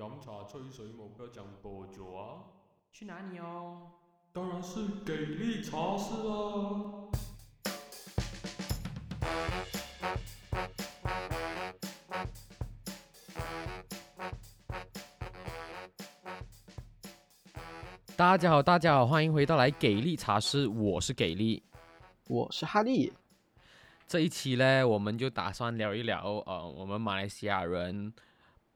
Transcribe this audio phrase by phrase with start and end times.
[0.00, 2.40] 饮茶吹水，目标讲多久啊？
[2.90, 3.82] 去哪里哦？
[4.32, 7.04] 当然是给力茶室啊！
[18.16, 21.62] 大家好，大家好，欢迎回到来给力茶室，我是给力。
[22.26, 23.12] 我是哈利，
[24.06, 28.10] 这一期呢，我们就打算聊一聊，呃，我们马来西亚人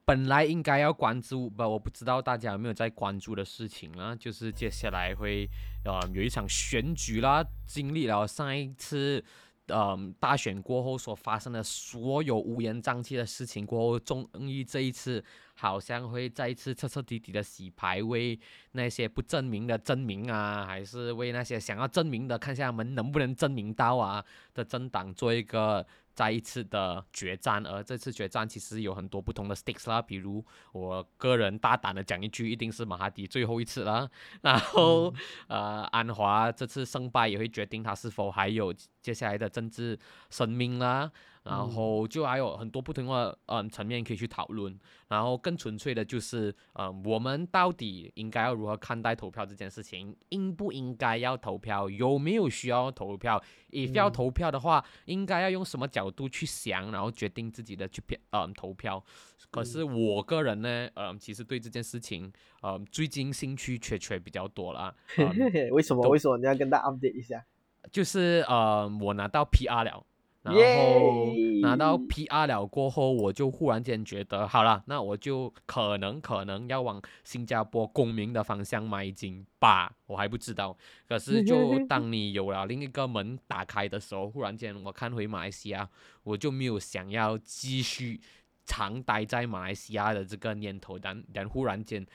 [0.06, 5.48] 本来应该要关注，不，我不知道大家有没有在关注的事情啊，就是接下来会，
[5.84, 9.24] 呃，有一场选举啦，经历了上一次，
[9.68, 15.24] 呃、大选过后所发生的所有乌烟瘴气的事情过后，终于这一次
[15.54, 18.38] 好像会再一次彻彻底底的洗牌，为
[18.72, 27.64] 那些不证明的证明啊，还是为那些想要证明的，看下他们能不能证明到啊的政党做一个再一次的决战。
[27.66, 34.10] 而这次决战其实有很多不同的 stakes 啦，比如我个人大胆的讲一句，一定是马哈迪最后一次了。
[34.42, 35.12] 然后、
[35.48, 39.98] 呃，安华这次胜败也会决定他是否还有接下来的政治
[40.30, 41.10] 生命啦。
[41.44, 44.74] 然后就还有很多不同的嗯层面可以去讨论，
[45.08, 50.16] 然后更纯粹的就是，嗯，我们到底应该要如何看待投票这件事情？
[50.30, 51.90] 应不应该要投票？
[51.90, 53.42] 有没有需要投票
[53.74, 59.04] ？if 要投票的话，应该要用什么角度去想，然后决定自己的去票嗯投票。
[59.50, 64.92] 可是我个人呢，嗯，其实对这件事情，嗯，最近兴趣缺缺比较多啦。
[65.18, 66.08] 嗯为什么？
[66.08, 67.44] 为什么你要跟大家 update 一下？
[67.92, 70.04] 就是呃，我拿到 PR 了，
[70.44, 80.76] 然后拿到 PR 了过后，我就忽然间觉得，好了，那我就可能可能要往新加坡公民的方向迈进吧，我还不知道。
[81.08, 85.88] 可是 就当你有了另一个门打开的时候，忽然间我看回马来西亚，
[86.22, 88.20] 我就没有想要继续
[88.66, 92.06] 常待在马来西亚的这个念头，但但忽然间。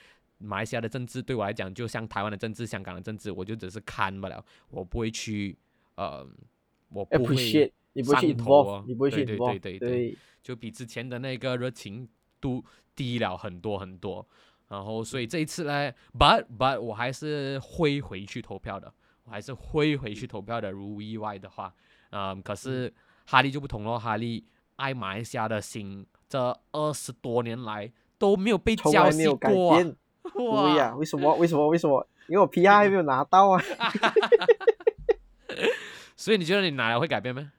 [0.42, 5.54] 马来西亚的政治对我来讲，就像台湾的政治、香港的政治，我就只是看不了，我不会去，
[5.96, 6.26] 呃，
[6.88, 12.08] 我不会 appreciate，你不会去上头 involve，哦你不会去对对 involve，对对对对，就比之前的那个热情
[12.40, 12.64] 度
[12.94, 14.26] 低了很多很多。
[14.68, 18.92] 然后，所以这一次呢，but but 我还是会回去投票的，
[19.24, 20.70] 我还是会回去投票的。
[20.70, 21.74] 如无意外的话，
[22.10, 22.92] 嗯，可是
[23.26, 24.46] 哈利就不同咯，哈利
[24.76, 29.76] 爱马来西亚的心，这二十多年来都没有被浇熄过、啊。
[29.82, 29.96] 变。
[30.52, 31.34] 哇对呀，为什么？
[31.34, 31.66] 为什么？
[31.66, 32.06] 为什么？
[32.28, 33.60] 因为我 PR 还没有拿到啊
[36.14, 37.50] 所以你觉得你拿了会改变吗？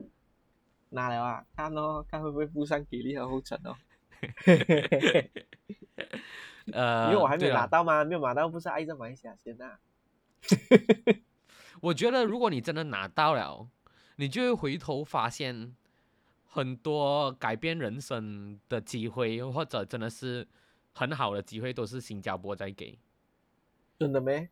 [0.92, 3.76] 拿了啊，看哦，看会不会步上给力和后尘哦。
[6.74, 9.80] 呃，因为我还没有拿到嘛，没有拿到不是挨着马来西亚先啊。
[11.82, 13.68] 我觉得如果你真的拿到了，
[14.18, 15.76] 你就会回头发现
[16.46, 20.48] 很多改变人生的机会，或者真的是
[20.94, 23.00] 很好的机会，都是新加坡在给。
[23.98, 24.50] 真的没？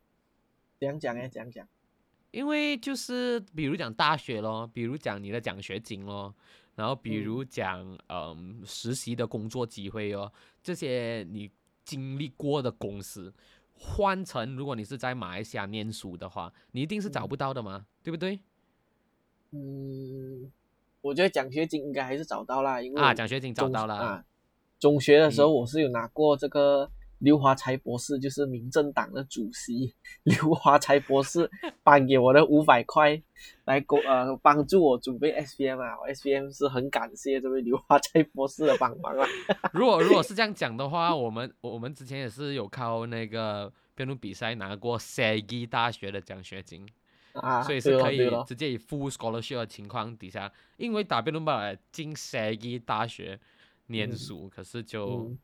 [0.80, 1.68] 讲讲哎，讲讲。
[2.30, 6.34] 因为就是比如讲大学咯，比如讲你的奖学金咯，
[6.76, 10.32] 然后比如讲嗯实习的工作机会哦，
[10.62, 11.50] 这些你
[11.84, 13.32] 经历过的公司，
[13.74, 18.38] 换成如果你是在马来西亚念书的话，你一定是找不到的嘛，对不对？
[19.52, 20.52] 嗯，
[21.00, 23.94] 我觉得奖学金应该还是找到啦，因为啊，奖学金找到了。
[23.96, 24.24] 啊。
[24.78, 29.94] 中学的时候嗯我是有拿过这个刘华才博士，就是民政党的主席
[30.24, 31.50] 刘华才博士
[31.82, 33.22] 颁给我的五百块，
[33.64, 39.26] 来给呃帮助我准备 SPM 啊，我 SPM 是很感谢这位刘华才博士的帮忙啊。
[39.72, 46.88] 如果如果是这样讲的话，我们我们之前也是有靠那个辩论比赛拿过 SAGI 大学的奖学金，
[47.34, 53.38] 啊，所以是可以直接以 full scholarship 的情况底下，因为打辩论罢了进 SAGI 大学
[53.88, 54.16] 念嗯。
[54.16, 55.38] 书，可是就嗯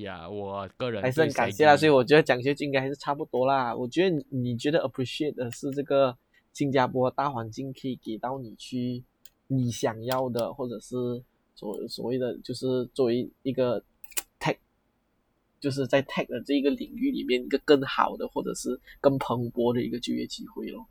[0.00, 3.76] 呀，我个人还是很感谢啦，所以我觉得奖学金应该还是差不多啦。
[3.76, 6.16] 我觉得你你觉得 appreciate 的是这个
[6.52, 9.04] 新加坡大环境可以给到你去
[9.46, 10.96] 你想要的，或者是
[11.54, 13.84] 所所谓的就是作为一个
[14.40, 14.56] tech，
[15.60, 20.86] 就是在 tech 的这一个领域里面一个更好的或者是更蓬勃的一个就业机会咯。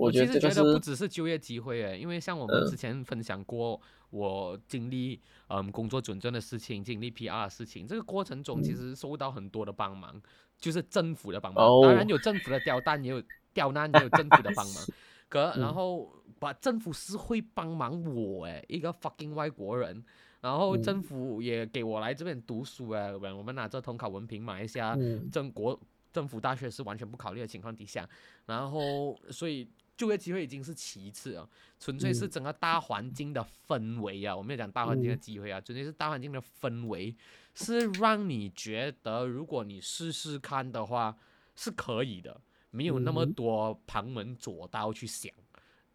[0.00, 2.64] 我其实觉得不只是就业机会诶，因为像我们嗯。
[2.64, 8.74] 之前分享过，我经历嗯工作准证的事情，经历 PR 的事情，这个过程中其嗯。
[8.74, 10.20] 实受到很多的帮忙，
[10.58, 14.88] 就是政府的帮忙，哦当然有政府的刁难，也有刁难，也有政府的帮忙。
[15.28, 16.10] 可然嗯后
[16.40, 20.02] 把政府是会帮忙我诶，一个 fucking 外国人。
[20.40, 20.78] 然后嗯。
[20.78, 25.30] 政府也给我来这边读书诶，我我们拿着统考文凭，马来西亚嗯。
[25.30, 25.78] 政国
[26.12, 28.08] 政府大学是完全不考虑的情况底下，
[28.46, 29.70] 然后所以
[30.00, 31.46] 就业机会已经是其次啊，
[31.78, 32.30] 纯粹是嗯。
[32.30, 37.14] 整个大环境的氛围啊，我没有讲大环境的机会啊，纯粹是大环境的氛围，
[37.54, 41.14] 是让你觉得如果你试试看的话
[41.54, 45.30] 是可以的，没有那么多旁门左道去想，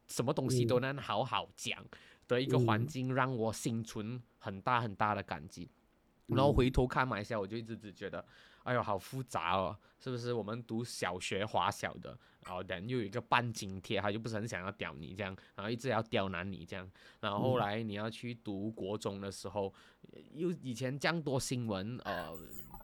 [0.07, 1.83] 什么东西都能好好讲
[2.27, 2.85] 的一个环嗯。
[2.85, 5.67] 境，让我心存很大很大的感激。
[6.27, 8.23] 然后回头看马来西亚，我就一直只觉得，
[8.65, 10.33] 哎呦，好复杂哦，是不是？
[10.33, 16.89] 我们读小学华小的，然后人又有一个半津贴，他就不是很想要屌你这样，然后一直要刁难你这样，
[17.19, 19.71] 然后后来你要去读国中的时候，
[20.33, 22.35] 又以前这样多新闻，呃，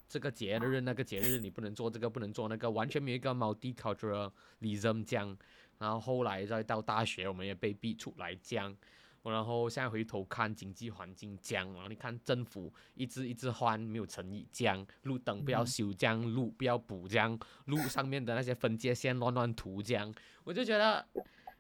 [0.08, 5.36] 这个节日那个节日你不能做这个不能做那个，完全没有一个 multiculturalism 这样，
[5.80, 8.78] 然后后来再到大学，我们也被逼出来这样。
[9.24, 20.12] 然后现在回头看经济环境降，然后你看政府一直一直换，没有诚意降，路灯不要修降，路不要补降，路上面的那些分界线乱乱涂降，
[20.44, 21.06] 我就觉得，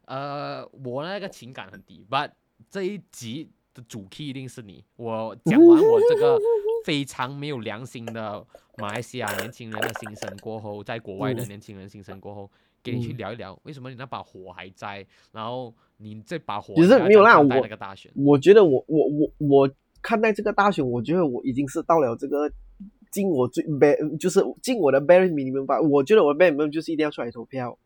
[0.05, 2.05] 呃，我那个情感很低。
[2.09, 2.31] But
[2.69, 6.39] 这一集的主 key 一定是你，我讲完我这个
[6.83, 8.43] 非常没有良心的
[8.77, 11.47] 马来西亚年轻人的心声过后，在国外的嗯。
[11.47, 12.51] 年轻人心声过后，
[12.83, 18.11] 给你去嗯聊一聊，为什么你那把火还在，然后你这把火其实应该没有啦我那个大选。
[18.15, 19.69] 我觉得我我我我
[20.01, 22.51] 看待这个大选，我觉得我已经是到了这个
[23.11, 25.79] 尽我最 bare 就是尽我的 bare minimum 吧。
[25.79, 27.77] 我觉得我的 bare minimum 就是一定要出来投票，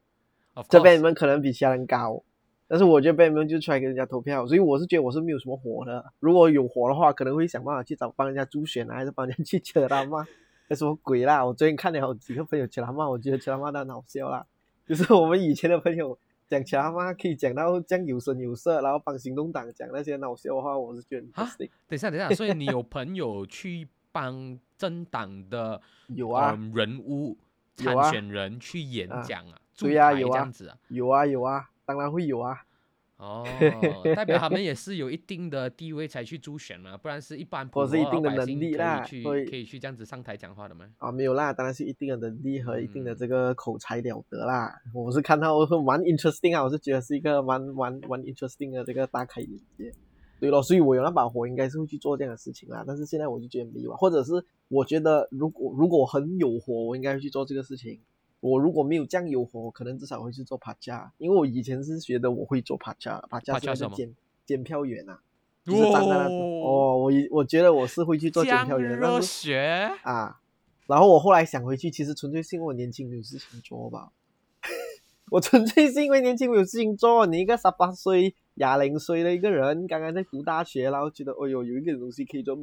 [0.70, 2.24] 这 bare course，minimum 可能比其他人高，
[2.68, 6.06] 但是我觉得 bare minimum 就出来跟人家投票，所以我是觉得我是没有什么火的。
[6.20, 10.26] 如果有火的话，可能会想办法去找帮人家助选啊，还是帮人家去扯他骂，
[10.70, 11.46] 那什么鬼啦！
[11.46, 14.46] 我最近看了好几个朋友扯他骂，我觉得扯他骂的很好笑啦。
[14.86, 16.18] 就是我们以前的朋友
[16.48, 21.50] 讲其他话，可以讲到这样有声有色，然后帮行动党讲那些很好笑的话，我是觉得啊。
[21.58, 27.38] 等一下，等一下，所以你有朋友去帮政党的有啊，嗯人物
[27.76, 30.78] 参选人去演啊讲啊，对呀有啊这样子啊。
[30.90, 32.65] 有啊，有啊，当然会有啊。
[33.18, 33.46] 哦，
[34.16, 40.86] 代表他们 也是有一定的地位才去助选嘛，不然是一般普通是一定的能老百姓可力啦以去可以去这样子上台讲话的吗？
[40.98, 44.74] 啊，没有啦，当然是一定的能力和一定的嗯这个口才了得啦。
[44.94, 49.94] 我是看到 蛮 interesting 啊，我是觉得是一个蛮蛮蛮 interesting 的这个大开眼界。
[50.38, 52.84] 对咯，所以我有那把火，应该是会去做这样的事情啦。
[52.86, 54.34] 但是现在我就觉得没有啊，或者是
[54.68, 58.02] 我觉得如果如果很有火，我应该会去做这个事情。
[58.40, 64.14] 我如果没有这样有火，我可能至少会去做爬架，因为我以前是觉得我会做爬架，爬架是检
[64.46, 65.20] 检票员啊，
[65.64, 70.40] 就是站在那哦，我以我觉得我是会去做检票员，但热是血，啊，
[70.88, 74.12] 然后我后来想回去，其实纯粹是因为我年轻没有事情做吧。
[75.32, 77.26] 我纯粹是因为年轻没有事情做。
[77.26, 82.56] 你一个十八岁、廿零岁的一个人，刚刚在读大学，然后觉得，哎呦，有一点东西可以做，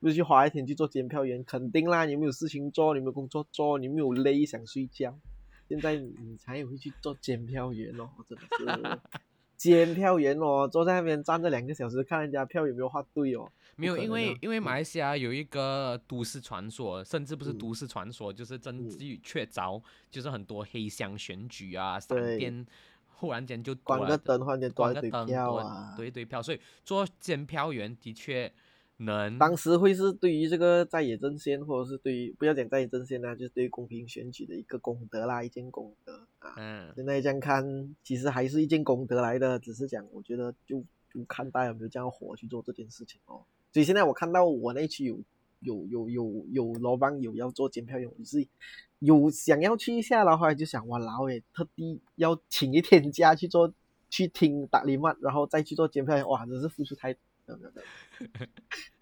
[0.00, 2.04] 不是去花一天去做检票员，肯定啦。
[2.04, 5.18] 你没有事情做，你没有工作做，你没有累想睡觉，
[5.68, 9.00] 现在你你才会去做检票员哦， 真的是。
[9.56, 13.50] 检票员哦，坐在那边站着两个小时，看人家票有没有画对哦。
[13.74, 22.64] 没有，因为啊因为马来西亚有一个都市传说，甚至不是嗯都市传说，就是真嗯据确凿，就是很多黑箱选举啊，闪对电
[23.16, 25.92] 忽然间就多关了个灯，忽然间关个灯，多票啊。
[25.96, 28.52] 多一堆票，所以做监票员的确
[29.00, 36.54] 能当时会是对于这个在野阵线，或者是对于不要讲在野阵线啦、就是对于公平选举的一个功德啦，一件功德啊。
[36.56, 40.82] 嗯现在这样看，其实还是一件功德来的，只是讲我觉得就
[41.14, 43.42] 就看大家有没有这样火去做这件事情哦。
[43.72, 45.20] 所以现在我看到我那区有
[45.60, 48.44] 有有有有老板有要做检票员，我是
[48.98, 53.72] 有想要去一下，然后后来就想哇，老诶，特地要请一天假去做
[54.10, 57.14] 去听打里曼，然后再去做检票员，哇，真是付出太。
[57.48, 58.46] 没有没有没有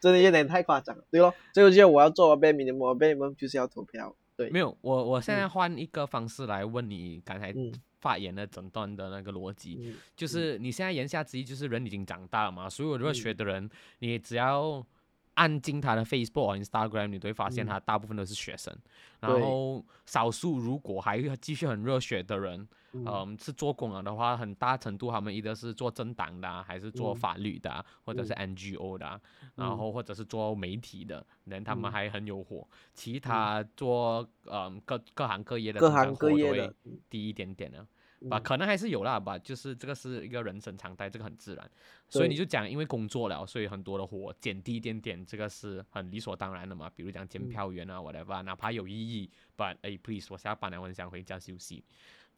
[0.01, 7.73] 真的有点太夸张了，对咯，所以我觉得我要做我 b a 你们，我 b a 你们就是要投票，对，没有，我我现在嗯换一个方式来问你刚才嗯。
[7.99, 14.87] 发言的整段的那个逻辑，嗯就是你现在言下之意就是人已经长大了嘛，所有热嗯血的人，你只要
[15.35, 17.69] 按进他的 Facebook 或 Instagram，你都会发现嗯。
[17.69, 18.73] 他大部分都是学生，
[19.19, 29.21] 然对后少数如果还继续很热血的人，嗯嗯，是做工了的话，很大程度他们一个是做政党的啊、还是做嗯法律的啊、或者是嗯 NGO 的啊、
[29.55, 32.67] 然嗯后或者是做媒体的，人他们嗯还很有火。
[32.95, 36.73] 其他做嗯各各行各业的，各行各业会
[37.11, 37.87] 低一点点的。
[38.31, 41.71] 吧，嗯可能还是有啦吧，就是这个是一个人生常态，这个很自然。
[42.09, 46.91] 所以你就讲，因为工作了，所以很多的火减低一点点，这个是很理所当然的嘛。
[46.97, 51.85] 比如讲检嗯票员啊，whatever，哪怕有意义，but 哎，please，我下班了，我很想回家休息。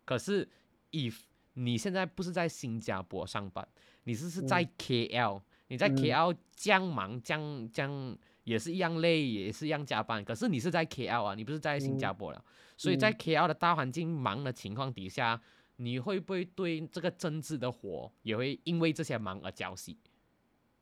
[0.09, 0.49] 可是
[0.91, 1.17] ，if
[1.53, 3.69] 你现在不是在新加坡上班，
[4.05, 10.25] 你是是在嗯 KL，、你在嗯 KL 这样忙，这样这样也是一样累，也是一样加班。
[10.25, 12.43] 可是你是在 KL 啊，你不是在新加嗯坡了，
[12.79, 15.39] 所以在嗯 KL 的大环境忙的情况底下，
[15.77, 19.95] 你会不会对这个政治的火也会因为这些忙而浇熄？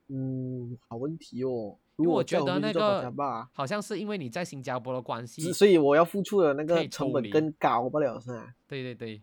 [0.09, 1.77] 嗯，好问题哦。
[1.97, 3.11] 因为我觉得那个，
[3.55, 8.55] 好像是因为你在新加坡的关系，所以我要付出的那个成本更高不了是吧？
[8.69, 9.23] 对对对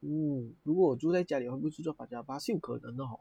[0.00, 2.36] 嗯，如果我住在家里，会不会去做法家吧？
[2.36, 3.20] 是有可能的哦，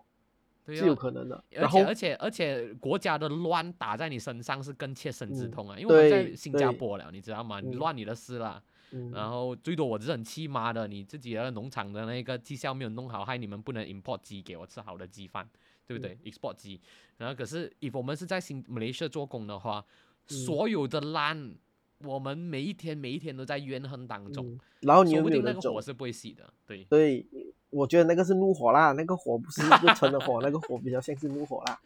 [0.66, 1.44] 对是有啊可能的。
[1.58, 7.60] 而且而且而且国家的乱打在你身上是更切身之痛啊，因为我在新加坡了，你知道吗？
[7.60, 8.60] 你嗯乱你的事啦。
[8.92, 15.48] 嗯，然后最多我是很气妈的，你自己的农场的那个绩效没有弄好，害你们不能 import 鸡给我吃好的鸡饭，
[15.90, 16.82] 对不对、e x p o r t 机。
[17.18, 19.84] 然后可是，if 我们是在新马来西亚做工的话，
[20.30, 21.56] 嗯所有的烂，
[22.04, 25.82] 我们每一天每一天都在怨恨当中，嗯然后你有说不没有人走定那个火？
[25.82, 26.54] 是不会熄的。
[26.68, 27.26] 对，对，
[27.72, 31.82] 我觉得那个是怒火啦，那个火不是热成的火， 那个火比较像是怒火啦，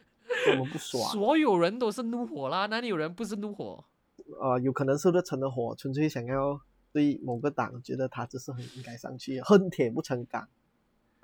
[0.52, 1.10] 我们不爽。
[1.14, 3.86] 所有人都是怒火啦，哪里有人不是怒火？
[4.42, 6.60] 呃，有可能是热忱的火，纯粹想要
[6.92, 10.48] 对某个党觉得他只是很应该上去，恨铁不成钢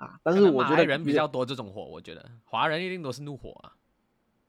[0.00, 0.18] 啊。
[0.24, 3.76] 但是我觉得人比较多这种火，我觉得华人一定都是怒火啊。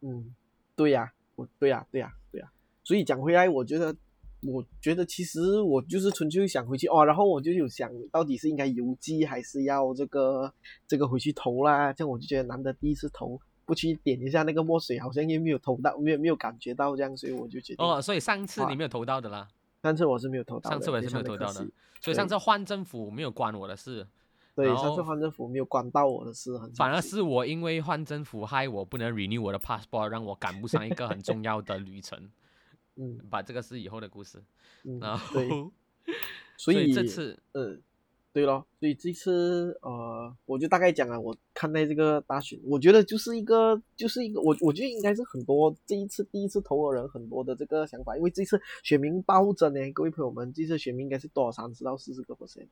[0.01, 0.33] 嗯，
[0.75, 2.51] 对呀、我对呀、对呀、对呀、
[2.83, 3.95] 所以讲回来，我觉得，
[4.41, 10.51] 我觉得其实我就是纯粹想回去哦，然后我就有想到底是应该邮寄还是要这个
[10.87, 19.47] 这个回去投啦，这样我就觉得难得第一次投，不去点一下那个墨水，好像也没有投到，没有没有感觉到这样，所以我就觉得，哦，所以上次你没有投到的啦，
[19.83, 21.67] 上次我是没有投到的，上次我也是没有投到的，
[22.01, 24.07] 所以上次换政府没有关我的事。
[24.63, 32.29] 对，上次换政府没有管到我的事，很反而是我因为换政府害我不能 renew 我的 passport，让我赶不上一个很重要的旅程。
[32.97, 34.43] 嗯把这个是以后的故事。
[34.83, 35.47] 嗯然，后，对，
[36.57, 37.81] 所所以这次嗯，
[38.33, 52.69] 对咯，所以这次呃，我就大概讲了，我看待这个大选，我觉得就是一个，就是一个，我我觉得应该是很多这一次第一次投的人很多的这个想法，因为这次选民暴增呢，各位朋友们，这次选民应该是多少三十到四十个 percent，是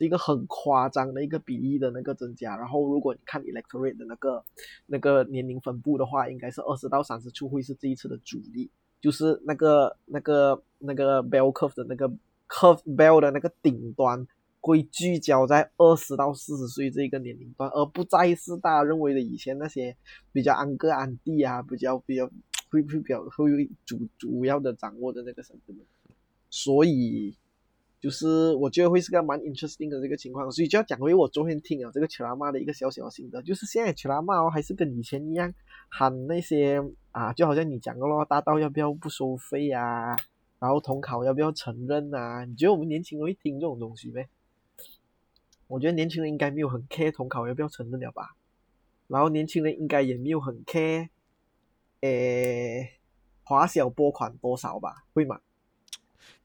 [0.00, 2.56] 是一个很夸张的一个比例的那个增加。
[2.56, 4.42] 然后如果你看 electorate 的那个
[4.86, 8.70] 那个年龄分布的话，应该是二十到三十处会是这一次的主力。
[8.98, 12.08] 就是那个那个那个 bell curve 的那个
[12.48, 14.26] curve bell 的那个顶端
[14.60, 19.96] 会聚焦在二十到四十岁这个年龄段，而不再是大家认为的以前那些
[20.32, 22.26] 比较安哥安弟啊，比较比较
[22.70, 25.76] 会不会比较会主主要的掌握的那个身份。
[26.50, 27.34] 所以
[28.00, 35.52] 就是我觉得会是个蛮 interesting 的这个情况，所以就要讲回我昨天听啊这个切拉玛的一个小小心得，就是现在切拉玛哦还是跟以前一样
[35.90, 40.16] 喊那些啊，就好像你讲的咯，大道要不要不收费啊，
[40.58, 42.46] 然后统考要不要承认啊？
[42.46, 44.26] 你觉得我们年轻人会听这种东西没？
[45.66, 48.34] 我觉得年轻人应该没有很 care 统考要不要承认了吧，
[49.08, 51.10] 然后年轻人应该也没有很 care，
[52.00, 52.98] 诶，
[53.44, 55.04] 华小拨款多少吧？
[55.12, 55.40] 会吗？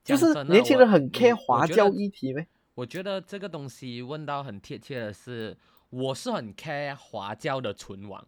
[0.06, 2.46] 就是年轻人很我 care 我华教议题呗？
[2.74, 5.56] 我觉得这个东西问到很贴切的是，
[5.90, 8.24] 我是很 care 华教的存亡，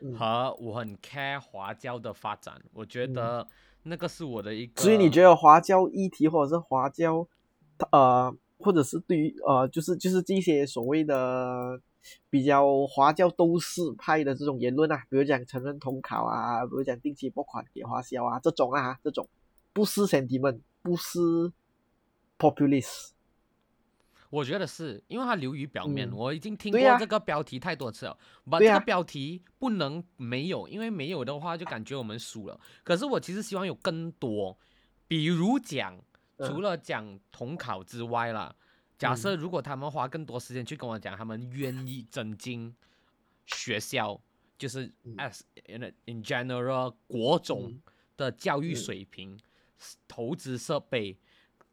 [0.00, 2.62] 嗯，和我很 care 华教的发展。
[2.72, 3.48] 我觉嗯得
[3.82, 4.82] 那个是我的一个。
[4.82, 7.26] 所以你觉得华教议题或者是华教，
[7.90, 11.80] 呃，或者是对于呃，就是就是这些所谓的
[12.30, 19.28] 比较华教都市派的这种言论啊，比如讲承认统考啊，比如讲定期拨款给华侨啊，这种啊，这种
[19.72, 21.52] 不是 sentiment，不是
[22.38, 23.10] populist，
[24.30, 26.16] 我觉得是因为它流于表面，嗯。
[26.16, 28.18] 我已经听过这个标题太多次了。
[28.48, 28.72] 把对呀。
[28.72, 32.58] 这个标题不能没有，因为没有的话就感觉我们输了。
[32.82, 34.58] 可是我其实希望有更多，
[35.06, 35.94] 比如讲，
[36.38, 38.56] 除嗯了讲统考之外啦，
[38.96, 42.74] 假设如果他们花更多时间去跟我讲，他们愿意增进
[43.44, 44.18] 学校，
[44.56, 45.14] 就是嗯。
[45.18, 47.82] as in in general 国种嗯。
[48.16, 48.76] 的教育嗯。
[48.76, 49.38] 水平，
[50.06, 51.12] 投资设备。
[51.12, 51.18] 嗯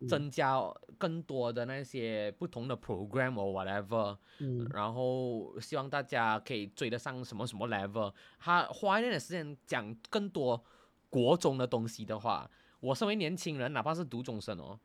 [0.10, 0.60] 增加
[0.98, 8.14] 更多的那些不同的 program or whatever，嗯然后希望大家可以追得上什么什么 level。
[8.38, 10.62] 他花一点点时间讲更多
[11.10, 12.48] 国中的东西的话，
[12.82, 14.78] 我身为年轻人，哪怕是读中生哦，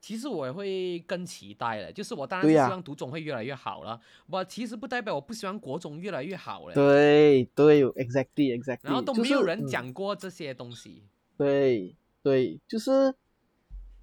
[0.00, 1.92] 其实我也会更期待的。
[1.92, 6.74] 就是我当然是希望读中会越来越好了，我其实不代表我不希望国中越来越好了。
[6.74, 11.04] 对对，exactly exactly，然后都没有人嗯讲过这些东西。
[11.36, 13.14] 对对，就是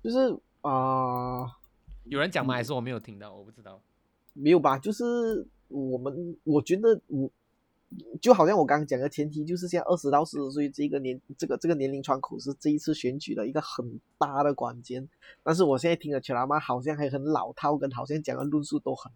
[0.01, 1.57] 就是啊。
[2.05, 2.53] 有人讲吗？
[2.53, 3.33] 嗯还是我没有听到？
[3.33, 3.81] 我不知道。
[4.33, 4.77] 没有吧？
[4.77, 7.29] 就是我们，我觉得我
[8.19, 15.07] 就好像我刚刚讲的前提，就是现在二十到四十岁这个年这个这个年龄窗口是这一次选举的一个很大的关键。
[15.43, 19.11] 但是我现在听的切拉妈好像还很老套，跟好像讲的论述都很，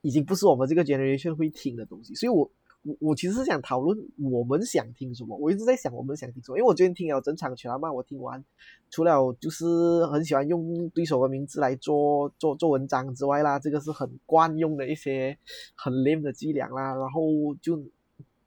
[0.00, 2.14] 已经不是我们这个 generation 会听的东西。
[2.14, 2.50] 所以我
[2.84, 8.44] 我我其实是想讨论我们想听什么，我一直在想我们想听什么，因为我最近听了整场全嘛，我听完，
[8.90, 15.38] 除了就是很喜欢用对手的名字来做做做文章之外啦，这个是很惯用的一些
[15.76, 17.22] 很 lame 的伎俩啦，然后
[17.62, 17.80] 就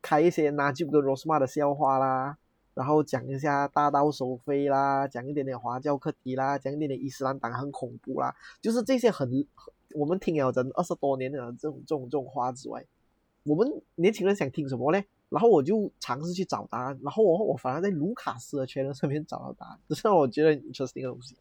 [0.02, 2.38] 开一些 Najib 跟 Rosma 的笑话啦，
[2.74, 9.48] 然后讲一下大刀收费啦，讲一点点华教课题啦，讲一点点伊斯兰党很恐怖啦，就是这些很
[9.96, 12.86] 我们听了整二十多年的这种这种这种话之外。
[13.46, 15.06] 我们年轻人想听什么嘞？
[15.30, 21.36] 然后我就尝试去找答案，然后我我反而在卢卡斯的圈上面找到答案，这是我觉得就是那个东西。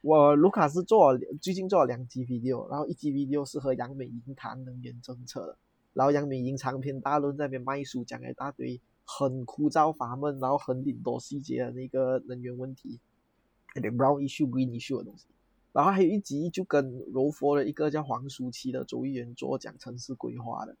[0.00, 5.56] 我卢卡斯做了最近做了两集 video，然后一集 video 是和杨美莹谈能源政策的，
[5.92, 13.00] 然后杨美莹长篇大论在那边卖书，讲了一大堆很枯燥乏闷，然后很顶多细节的那个能源问题，
[13.74, 15.26] 有点 brown issue green issue 的东西。
[15.72, 20.76] 然后还有一集就跟柔佛的一个叫黄舒淇的周议员做讲城市规划的。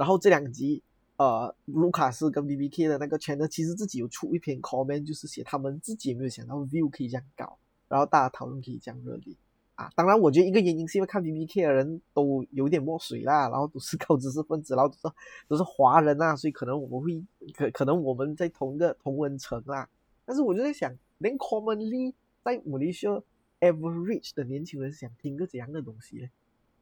[0.00, 0.82] 然后这两集，
[1.18, 9.36] 呃，卢卡斯跟 B B K 的那个圈呢，其实自己有出一篇 comment，就是写他们自己也没有想到 view 可以这样高，然后大家讨论可以这样热烈
[9.74, 9.90] 啊。
[9.94, 15.14] 当然，我觉得一个原因是因为看 B B K 的人都有点墨水啦，然后都是高知识分子，然后都是
[15.48, 19.86] 都是华人啊，所以可能我们会可可能我们在同一个同温层啦。
[20.24, 23.12] 但是我就在想，连 commonly 在马来西亚
[23.60, 26.30] average 的年轻人想听个怎样的东西呢？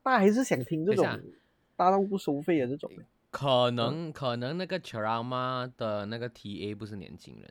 [0.05, 1.05] 大家还是想听这种。
[1.79, 2.91] 大到不收费的这种，
[3.31, 7.49] 可能可能那个 Charama 的那个 TA 不是年轻人，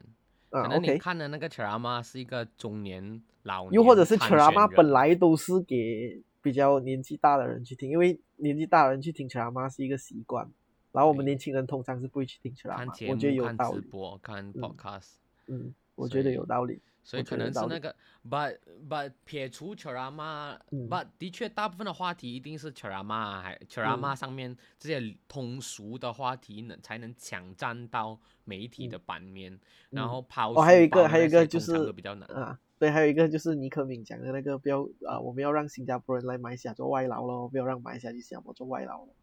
[0.50, 10.46] 可能你看的那个 Charama 是一个中年老，又或者是 Charama 本来都是给比较年纪大的人去听，因为年纪大的人去听 Charama 是一个习惯，
[10.92, 13.76] 然后我们年轻人通常是不会去听 Charama，我觉得有道理。
[13.76, 15.12] 看直播，看 Podcast，
[15.48, 16.82] 嗯，我觉得有道理。
[17.08, 17.96] 所以可能是那个
[18.30, 18.58] ，but
[18.90, 29.58] but 撇除 Charama，but 的确大部分的话题一定是 Charama，还 Charama 上面这些通俗的话题能才能抢占到媒体的版面，
[29.90, 32.28] 然后抛哦，还有一个还有一个就是比较难。
[32.28, 39.14] 啊，对，还有一个就是尼克敏讲的那个不要啊，我们要让新加坡人来马来西亚做外劳咯，不要让马来西亚去新加坡做外劳了，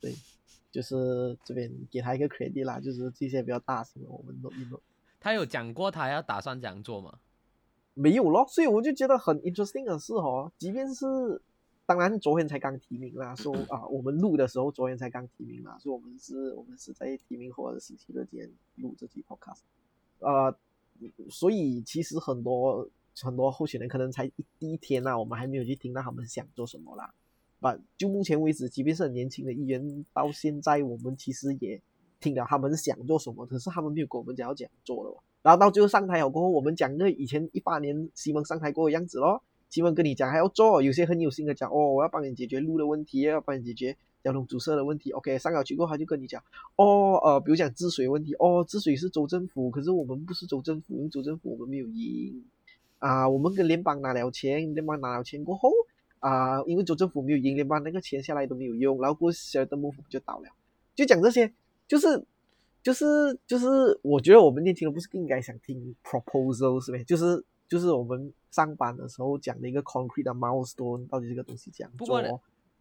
[0.00, 0.14] 对，
[0.70, 4.80] 就是这边给他一个 credit 啦，就是这些比较大型的我们都一弄。
[5.18, 7.18] 他有讲过他要打算这样做吗？
[7.94, 11.40] 没有咯，所以我就觉得很 interesting 的是哦，即便是
[11.86, 19.60] 当然昨天才刚提名啦， 说啊我们录的时候昨天才刚提名啦，说我们是我们是在提名后的星期六间录这期 podcast，
[20.18, 20.54] 呃，
[21.30, 22.88] 所以其实很多
[23.20, 27.14] 很多候选人可能才第一天呐，我们还没有去听到他们想做什么啦。
[27.60, 31.80] 把就目前为止，即便是很年轻的议员，到现在我们其实也。
[32.20, 35.14] 听了他们想做什么，可是他们没有跟我们讲要怎样做的。
[35.44, 39.42] 然后到最后上台了过后，我们讲个以前一八年西蒙上台过的样子咯。
[39.68, 45.10] 西蒙跟你讲还要做，有些很有心的讲哦，我要帮你解决路的问题，要帮你解决交通阻塞的问题。
[45.10, 46.42] OK，上了去过后他就跟你讲
[46.76, 52.42] 哦，呃，比如讲治水问题，哦，治水是州政府，可是我们不是州政府，因为州政府我们没有赢
[53.00, 53.28] 啊。
[53.28, 55.70] 我们跟联邦拿了钱，联邦拿了钱过后
[56.20, 60.48] 啊，因为州政府没有赢，联邦那个钱下来都没有用，然后过小的幕府就倒了，
[60.94, 61.52] 就讲这些。
[61.86, 62.24] 就是，
[62.84, 63.04] 就是，
[63.46, 67.02] 就是，我觉得我们年轻人不是应该想听 proposal 是呗？
[67.02, 72.18] 就是，就是我们上班的时候讲的一个 concrete 的 milestone，到底这个东西这样做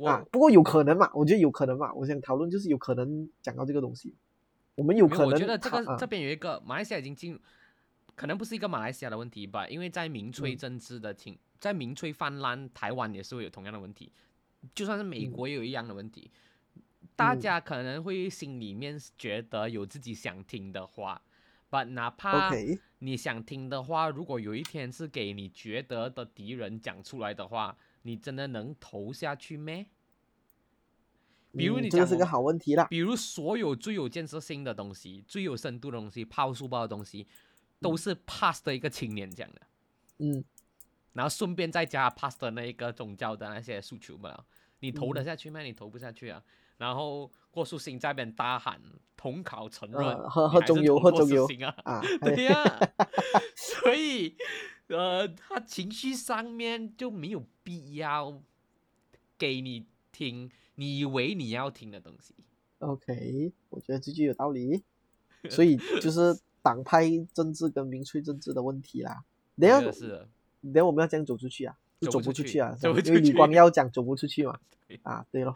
[0.05, 0.21] 啊？
[0.29, 1.09] 不过有可能嘛？
[1.13, 1.93] 我觉得有可能嘛？
[1.93, 4.13] 我想讨论就是有可能讲到这个东西，
[4.75, 5.27] 我们有可能。
[5.27, 7.39] 我觉得这个这边有一个马来西亚已经进，
[8.13, 9.65] 可能不是一个马来西亚的问题吧？
[9.69, 14.11] 因为在民粹政治的情，在民粹泛滥，台湾也是会有同样的问题，
[14.75, 16.29] 就算是美国也有一样的问题。
[17.15, 21.21] 大家可能会心里面觉得有自己想听的话
[21.69, 22.51] ，but 哪怕
[22.99, 29.87] 你想听的话，如果有一天是给你觉得的敌人讲出来的话，你真的能投下去咩？
[31.55, 32.85] 比如你这是个好问题啦。
[32.85, 37.27] 比如所有最有建设性的东西、最有深度的东西、抛书包的东西，
[37.79, 39.61] 都是 pass 的一个青年讲的。
[40.17, 40.43] 嗯，
[41.13, 44.45] 然后顺便再加 pass 的那一个宗教的那些诉求嘛，
[44.79, 45.61] 你投得下去吗？
[45.61, 46.43] 你投不下去啊。
[46.83, 48.81] 然后郭树新在那边大喊
[49.15, 51.47] 统考承认，喝喝中油，喝中油
[51.85, 52.61] 啊， 对呀，
[53.55, 54.35] 所以
[54.87, 58.41] 呃，他情绪上面就没有必要
[59.37, 62.35] 给你听你以为你要听的东西。
[62.79, 64.83] OK，我觉得这句有道理，
[65.49, 69.23] 所以就是党派政治跟民粹政治的问题啦。
[69.57, 70.27] 等下是，
[70.61, 74.59] 等下我们要这样走出去啊，就走不出去啊，因为李光 耀讲走不出去嘛。
[75.01, 75.55] 啊，对咯。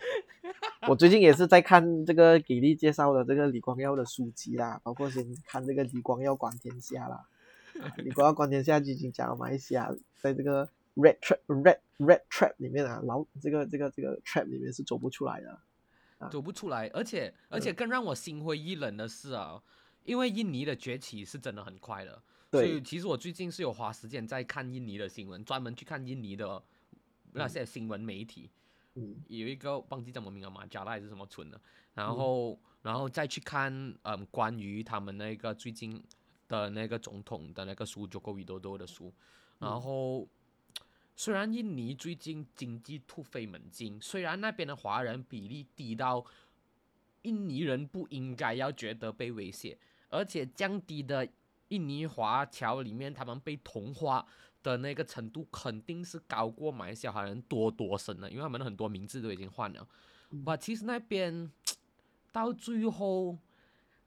[0.88, 7.28] 我最近也是在看这个给力介绍的这个李光耀的书籍啦，包括先看这个李光耀观天下啦，
[7.98, 15.60] 李光耀观天下已经讲了马来西亚在这个 red trap red red trap 里面啊，老这个这个这个 trap 里面是走不出来的，
[16.18, 19.62] 啊走不出来，而且而且更让我心灰意冷的是啊，
[20.04, 26.64] 因为印尼的崛起是真的很快的，所以，其实我最近是有花时间在看印尼的新闻，专门去看印尼的
[27.34, 28.50] 那些新闻媒体，
[28.96, 29.16] 嗯。
[29.28, 31.60] 有一个忘记叫什么名了，嘛加拉还是什么村的，
[31.94, 33.72] 然后、然后再去看
[34.04, 36.04] 嗯关于他们那个最近
[36.48, 39.14] 的那个总统的那个书 Joko Widodo 的书，
[39.60, 40.28] 然后。
[41.20, 46.24] 虽然印尼最近经济突飞猛进，虽然那边的华人比例低到
[47.24, 49.76] 印尼人不应该要觉得被威胁，
[50.10, 51.28] 而且降低的
[51.70, 54.26] 印尼华侨里面他们被同化
[54.64, 59.88] 的那个程度肯定是高过马来西亚华人多多深的，因为他们很多名字都已经换了。
[60.46, 61.52] 哇，其实那边
[62.32, 63.38] 到最后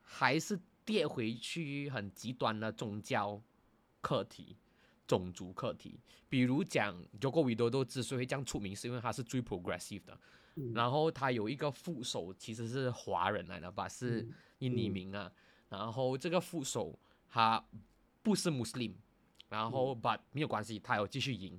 [0.02, 3.40] 还是跌回去很极端的宗教
[4.00, 4.56] 课题、
[5.06, 5.98] 种族课题。
[6.28, 10.18] 比如讲 Joko Widodo 之所以会这样出名，是因为他是最 progressive 的，
[10.56, 15.32] 嗯然后他有一个副手其实是华人来的吧，是嗯印尼嗯名啊。
[15.68, 16.98] 然后这个副手
[17.30, 17.64] 他
[18.22, 18.92] 不是 Muslim，
[19.48, 21.58] 然后 but 没有关系，他有继续赢。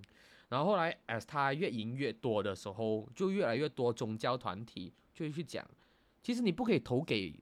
[0.50, 5.66] 然后后来，as 他越赢越多的时候，就越来越多宗教团体就会去讲，
[6.22, 7.34] 其实你不可以投给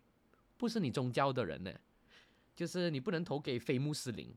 [0.57, 1.73] 不是你宗教的人呢，
[2.55, 4.31] 就是你不能投给非穆斯林，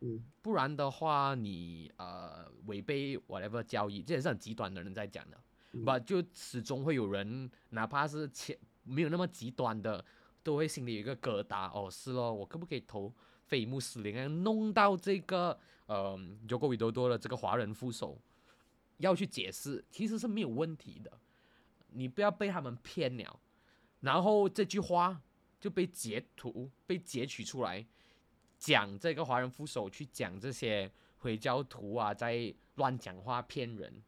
[0.00, 5.40] 嗯不然的话你呃违背 whatever 教义，这也是很极端的人在讲的。
[5.72, 10.04] 嗯吧，就始终会有人，哪怕是前没有那么极端的，
[10.46, 11.68] 都会心里有一个疙瘩。
[11.74, 13.12] 哦，是咯，我可不可以投
[13.46, 14.28] 菲穆斯林啊？
[14.28, 18.16] 弄到这个呃 Joko Widodo 的这个华人副手
[18.98, 21.10] 要去解释，其实是没有问题的。
[21.88, 23.40] 你不要被他们骗了，
[24.02, 25.20] 然后这句话
[25.58, 27.84] 就被截图被截取出来，
[28.56, 34.00] 讲这个华人副手去讲这些回教徒啊，在乱讲话骗人。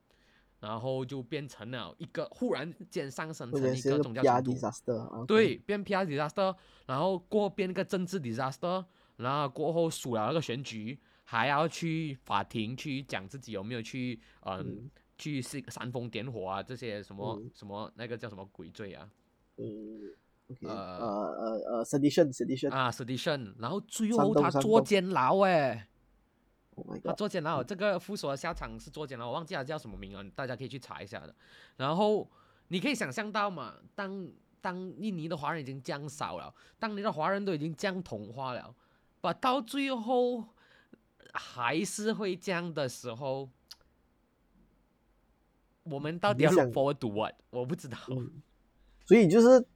[0.60, 5.24] 然后就变成了一个忽然间上升成一个或者是个宗教冲突，disaster 啊。
[5.26, 6.54] 对，变 PR disaster，
[6.86, 8.84] 然后过后变一个政治 disaster，
[9.16, 14.90] 然后过后输了那个选举，还要去法庭去讲自己有没有去嗯、嗯。
[15.16, 17.50] 去煽煽风点火啊这些什么、嗯。
[17.52, 19.10] 什么那个叫什么鬼罪啊。
[19.56, 20.14] 嗯
[20.62, 20.70] 呃。
[20.70, 25.88] 呃呃呃，sedition sedition，啊 sedition，然后最后他坐监牢哎。
[26.86, 31.34] Oh 他坐监牢，这个副所的下场是坐监牢，我忘记他叫什么名了，大家可以去查一下的。
[31.76, 32.30] 然后
[32.68, 34.28] 你可以想象到嘛，当
[34.60, 38.74] 当印尼的华人已经降少了，当你的华人都已经降同化了，
[39.20, 40.44] 把到最后
[41.32, 43.48] 还是会这样的时候，
[45.84, 47.34] 我们到底要 forward to what？
[47.50, 47.98] 我不知道。
[48.08, 48.42] 嗯，
[49.06, 49.66] 所以就是，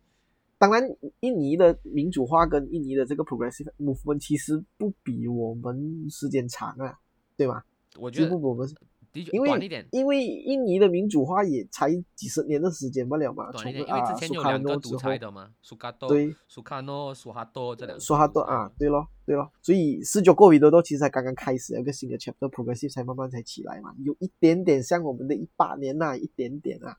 [0.62, 0.80] 当然，
[1.18, 7.00] 印尼的民主化跟印尼的这个 progressive movement 其实不比我们时间长啊，
[7.36, 7.64] 对吗？
[7.98, 8.68] 我觉得不比我们，
[9.12, 18.00] 的确因为因为印尼的民主化也才几十年的时间不了嘛，从啊之前苏卡有两个独诺之后，裁的嘛，苏卡多、对，苏卡诺、苏哈多这两个。
[18.00, 26.96] 苏哈多啊，对咯，对咯，所以十九个维多多其实才刚刚开始，有一个新的 chapter，progressive 才慢慢才起来嘛，有一点点像我们的一八年呐、一点点啊，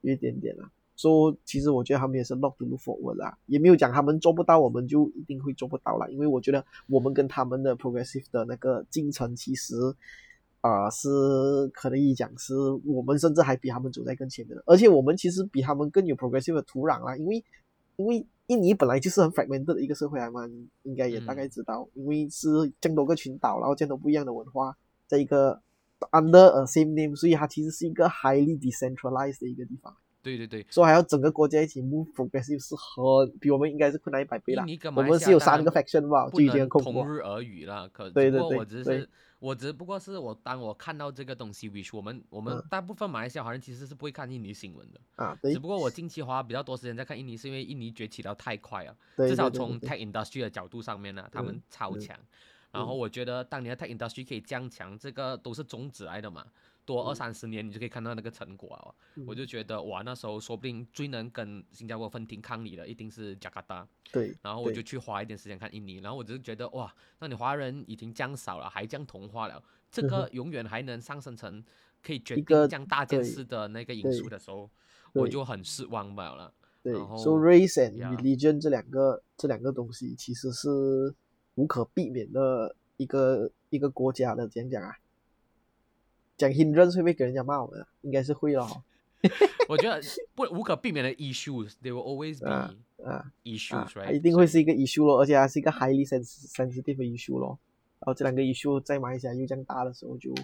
[0.00, 0.68] 有一点点啊。
[0.96, 6.08] 说、其实我觉得他们也是 look to look forward 啦，也没有讲他们做不到，我们就一定会做不到啦。
[6.08, 9.74] 因为我觉得我们跟他们的 progressive 的那个进程其实
[10.60, 11.08] 啊、呃是
[11.74, 12.54] 可以讲是
[12.84, 17.44] 我们甚至还比他们走在更前面的，而且我们其实比他们更有 progressive 的土壤啦，因为
[17.96, 22.48] 因为印尼本来就是很 fragmented 的一个社会来嘛，你应该也大概知道，因为是
[22.80, 24.76] 这么多个群岛，然后这样多不一样的文化，
[25.06, 25.60] 在一个
[26.12, 34.72] under a same name，所以它其实是一个 highly decentralized 的一个地方，对对对，所以还要整个国家一起 move progressive 是很比我们应该是困难一百倍啦印。
[34.72, 37.02] 尼跟我们是有三个 faction 吧，不就已经能很恐怖。
[37.02, 37.86] 同日而语了。
[37.90, 39.08] 可对对只不过对对我只是
[39.38, 45.00] 我只不过是我当我看到这个东西，which 我们我们嗯大部分马来西亚华人其实是不会看印尼新闻的。
[45.16, 52.18] 啊，对只不过我近期花比较多时间在看印尼，是因为印尼崛起的太快了，对，至少从对 tech industry 的角度上面呢，他们超强。
[52.72, 56.44] 然后我觉得，当年的 tech industry 可以降强，这个都是宗旨来的嘛，
[56.84, 58.94] 多二嗯三十年你就可以看到那个成果啊。
[59.26, 63.86] 我嗯就觉得哇，那时候说不定最能跟新加坡分庭抗礼的一定是加拿大。
[64.12, 71.64] 对，然后我就去花一点时间看印尼，然后我只是觉得哇，那你华人已经降少了，还降同化了，这嗯个永远还能上升成
[72.02, 74.70] 可以决定一个这样大件事的那个因素的时候，
[75.12, 76.52] 我就很失望罢了。
[76.82, 80.68] 对然后，so race and religion 这两个这两个东西其实是
[81.54, 84.94] 无可避免的一个一个国家的，怎样讲啊？
[86.36, 87.86] 讲 hindrance 会不会给人家骂我们啊？
[88.02, 88.82] 应该是会了哈。
[89.68, 90.00] 我觉得
[90.34, 94.04] 不无可避免的 issues，they will always 啊 be 啊 issues，啊，right？
[94.04, 97.58] 它一定会是一个 issue 咯，而且还是一个 highly sens- sensitive 的 issue 咯。
[98.00, 100.34] 然后这两个 issue 在马来西亚又这样大的时候，就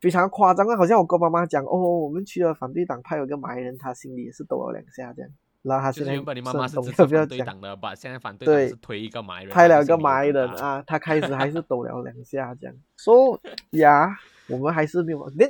[0.00, 0.76] 非常夸张啊！
[0.76, 5.30] 好像我跟妈妈讲，哦，我们去了反对党派有个马来人，他心里也是抖了两下这样。
[5.64, 12.76] 就是然后他现在原本你妈妈是懂支持反对的，把现在反对对党是推一个埋人，拍了个就是没有马人啊，他开始还是抖了两下这样。
[12.96, 14.08] 说呀，
[14.50, 15.46] 我们还是没有，那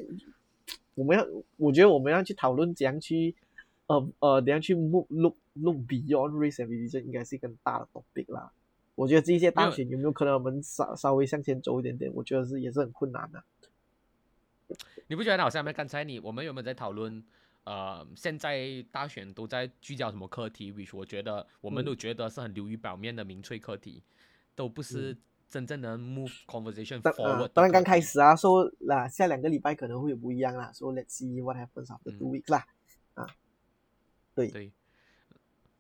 [0.95, 3.35] 我们要，我觉得我们要去讨论怎样去，
[3.87, 8.53] 呃呃，怎样去 look look look beyond race and religion，应该是一个很大的 topic 啦。
[8.95, 12.13] 我觉得这些大选有没有可能我们稍稍微向前走一点点？
[12.15, 13.43] 我觉得是也是很困难的。
[15.07, 17.25] 你不觉得好像刚才你我们有没有在讨论？
[17.65, 24.03] 呃，现在大选都在聚焦什么课题？which 我觉得我们嗯都觉得是很流于表面的民粹课题，
[24.55, 25.17] 都不是
[25.49, 30.73] 真正能 move conversation forward 当然刚开始啊，说啦，下两个礼拜可能会有不一样啦。
[30.73, 32.67] 说 Let's see what happens after 嗯 two weeks 啦。
[33.15, 33.27] 啊，
[34.35, 34.73] 对，对。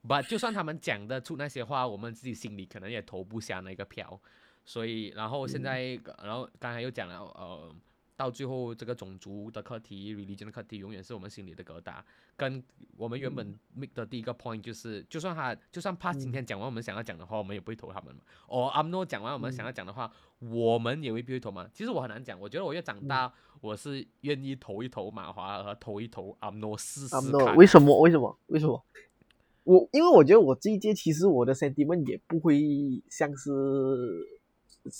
[0.07, 4.21] But 就算他们讲得出那些话，我们自己心里可能也投不下那个票。
[4.65, 7.75] 所以，然后现嗯在，然后刚才又讲了，呃，
[8.23, 12.01] 到最后这个种族的课题、religion 的课题，永远是我们心里的疙瘩。
[12.37, 12.63] 跟
[12.97, 18.21] 我们原本 make 的第一个 point 就是，就算他，就算 Pass 今嗯天讲完我们想要讲的话，我们也不会投他们嘛。
[18.47, 21.69] 哦，Amno 讲完我们想嗯要讲的话，我们也未必会投嘛。
[21.75, 27.31] 其实我很难讲，我觉得我越长嗯大，我是愿意投一投马华和投一投 Amno 试试啊看。
[27.33, 27.99] ，no，为什么？
[28.01, 28.39] 为什么？
[28.47, 28.85] 为什么？
[29.65, 33.51] 我因为我觉得我这一届其实我的 sentiment 也不会像是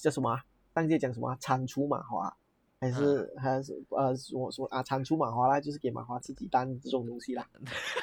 [0.03, 2.37] 叫什么啊上届讲什么啊铲除马华，
[2.91, 7.47] 还是、还是呃我说啊铲出马华啦，就是给马华吃鸡蛋这种东西啦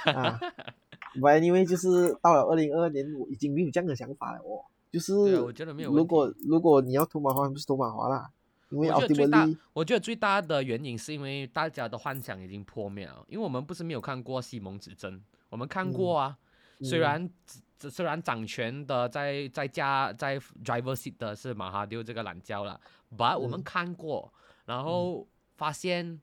[0.05, 0.39] 啊。
[1.19, 4.63] 不，因为就是到了二零二二年，我已经没有这样的想法了哦。
[4.91, 8.31] 就是我觉得没有问如果如果你要投马华，不是投马华啦，
[8.69, 16.37] 因为我觉得最大我觉得最大的原因是因为大家的幻想已经破灭了，因为我们不是没有看过西蒙指针，我们看过啊。
[16.81, 17.29] 虽嗯然
[17.77, 22.79] 只虽然掌权的在在家在 driver seat 的是马哈丢这个懒觉了
[23.17, 24.31] ，but 我们嗯看过，
[24.69, 25.25] 然后
[25.57, 26.21] 发现，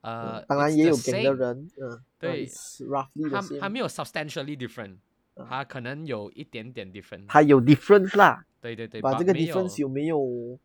[0.00, 4.96] 呃嗯，当然也有给的人，嗯，对 same 它没有 substantially different，
[5.34, 10.58] 啊它可能有一点点 different，他有 difference 啦， 对对对，把这个 difference 有没有？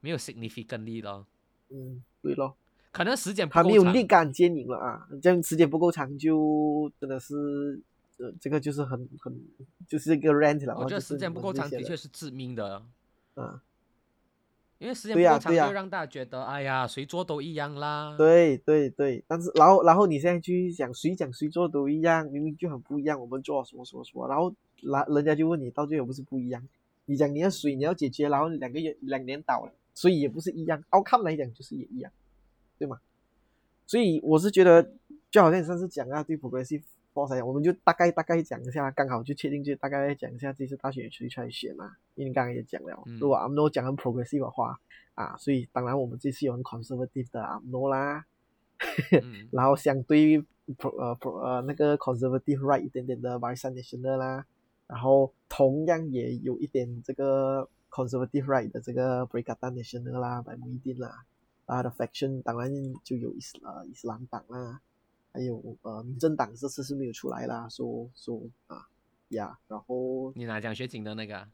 [0.00, 1.26] 没有 significantly 咯，
[1.70, 2.56] 嗯，对咯，
[2.92, 7.34] 可能时间不它没有立竿见影了啊，这样时间不够长就真的是，
[8.18, 9.36] 呃，这个就是很很
[9.88, 10.74] 就是一个 rant 了。
[10.78, 12.80] 我觉得时间不够长，的确是致命的，
[13.34, 13.60] 啊，
[14.78, 18.14] 因为时间对呀不够长，就让大家觉得，哎呀，谁做都一样啦。
[18.16, 26.62] 对对对，但是然后然后你现在去讲谁讲谁做都一样，明明就很不一样，我们做什么什么什么，然后然人家就问你到最后不是不一样，
[27.06, 32.12] 你讲你要水你要解决，然后两个月两年倒了，所以也不是一样，outcome 来讲就是也一样，
[32.78, 33.00] 对吗？
[33.86, 34.92] 所以我是觉得
[35.30, 36.82] 就好像你上次讲啊，对 progressive
[37.44, 44.78] 我们就大概大概讲一下，刚好就确定就大概讲一下这次大选谁出来选嘛、因为刚刚也讲了，如果阿诺讲很 progressive 的话
[45.14, 48.24] 啊，所以当然我们这次有很 conservative 的阿诺啦，
[49.50, 50.38] 然后相对
[50.76, 54.44] pro 呃 pro 呃那个 conservative right 一点点的 vice national 啦，
[54.86, 61.24] 然后同样也有一点这个 conservative right 的这个 breakout national 啦，白穆伊丁啦，
[61.66, 62.70] 啊的 faction 当然
[63.02, 64.80] 就有伊斯呃伊斯兰党啦。
[65.38, 68.88] 还有呃民政党这次是没有出来啦，说说啊
[69.28, 71.48] 呀，然后你拿奖学金的那个啊，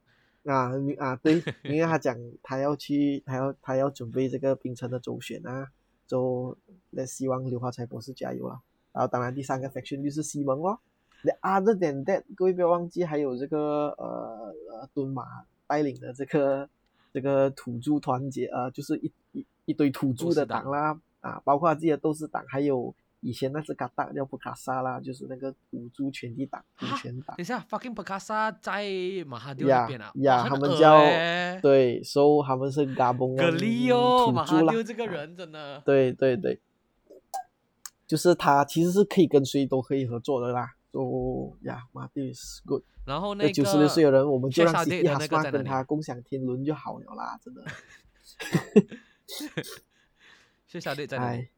[0.45, 5.69] 啊你啊对，因为他讲他要去，他要他要准备这个冰城的周选啊，
[6.07, 6.57] 就
[6.89, 8.59] 那希望刘华才博士加油啦。
[8.91, 10.81] 然后当然第三个 faction 就是西蒙咯。
[11.23, 15.25] The other than that，各位不要忘记还有这个呃呃敦马
[15.67, 16.67] 带领的这个
[17.13, 27.37] 这个土著团结呃，就是一一一堆土著的党党啦啊，包括他自己的斗士党，还有以前那只嘎达叫布卡萨啦，就是那个土著权利党、土哈权党等。
[27.39, 28.85] 一下，fucking 布卡萨在
[29.27, 36.61] 马哈丢呀那边啊，呀他们叫欸对，所、以他们是嘎嘣格力哦，马哈丢这个人真的，对对对，
[38.07, 40.75] 就是他其实是可以跟谁都可以合作的啦。
[40.93, 42.83] So 呀，马蒂是 good。
[43.07, 47.65] 然后那个九十六岁的人，我们就让谢沙 C 迪 P 的 h 那 a 个 s 在哪里跟他共享天伦就好了啦，真的。
[50.67, 51.49] 谢小弟在哪里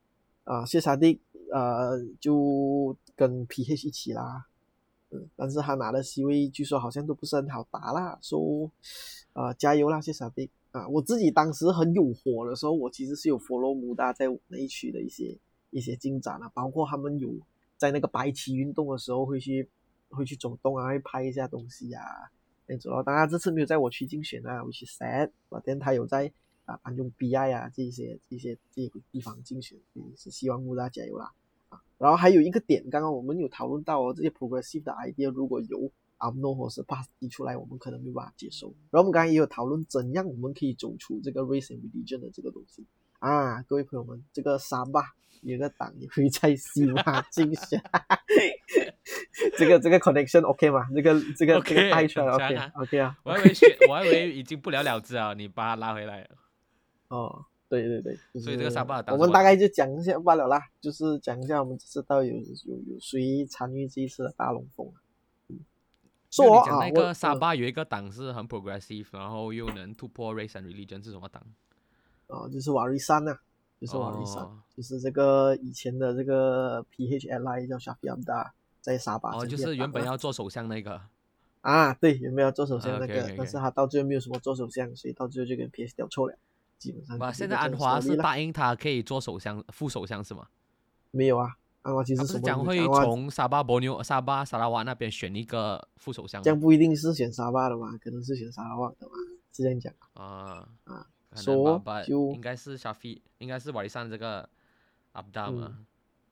[0.44, 1.20] 哎？，啊，谢沙迪
[1.52, 4.46] 呃就跟 P H 一起啦，
[5.10, 8.70] 嗯，但是他拿的 C 位据说好像都不是很好打啦，说
[9.32, 10.86] 呃加油啦，谢沙迪啊！
[10.88, 15.38] 我自己当时很有火的时候，我其实是有 follow 穆大在那一区的一些
[15.70, 17.30] 一些进展啊，包括他们有
[17.76, 19.68] 在那个白旗运动的时候会去
[20.08, 22.02] 会去走动啊，会拍一下东西啊，
[22.66, 23.02] 那种。
[23.04, 25.30] 当然这次没有在我区竞选啊，which is sad，
[25.64, 26.32] 但他有在
[26.66, 31.32] 啊安中 BI 啊这一些这些这些地方竞选，也是希望穆大加油啦。
[31.70, 38.68] 啊，然后还有一个点，刚刚我们有讨论到哦，这些 progressive 的 idea 如果由 AMNO 或是 PAS 提出来，我们可能没办法接受。
[38.90, 42.84] 然后我们刚刚也有讨论怎样我们可以走出这个 race and religion 的这个东西
[43.18, 45.02] 啊，各位朋友们，这个沙巴
[45.42, 47.82] 有个党也会在西马竞选，
[49.58, 50.86] 这个这个 connection OK 吗？
[50.94, 53.18] 这个这个这 OK，个带出来很 OK 啊 OK 啊。
[53.24, 53.54] 我还以为，
[53.88, 56.28] 我还以为已经不了了之啊，你把它拉回来了。
[57.08, 64.94] 哦，对对对，就是所以这个沙巴我们大概就讲一下罢了啦，就是讲一下我们知道有有有谁参与这一次的大龙凤啊。
[65.48, 65.58] 嗯，
[66.30, 71.42] 说我啊，那我个沙嗯巴有一个党是很 progressive，然后又能突破 race and religion 是什么党？
[72.28, 73.38] 哦，就是瓦瑞山呐、
[73.80, 81.00] 就是瓦瑞山，哦就是这个以前的这个 PHLI 叫 Shafi Abda 在沙巴哦，就是原本要做首相那个。
[81.62, 86.36] 啊，对，原本要做首相啊那个但是他到最后没有什么做首相，所以到最后就跟 PS 掉臭了，
[86.78, 90.46] 基本上哇，现在安华是答应他可以做首相、副首相是吗？
[91.10, 99.12] 没有啊，安华其实是讲会从沙巴、博牛、沙巴、沙拉瓦那边选一个副首相吗这样不一定是选沙巴的嘛，可能是选沙拉瓦的嘛，
[99.52, 99.92] 是这样讲。
[100.14, 104.48] 啊啊说就应该是沙菲，应该是瓦里山这个
[105.12, 105.78] 阿布达嘛。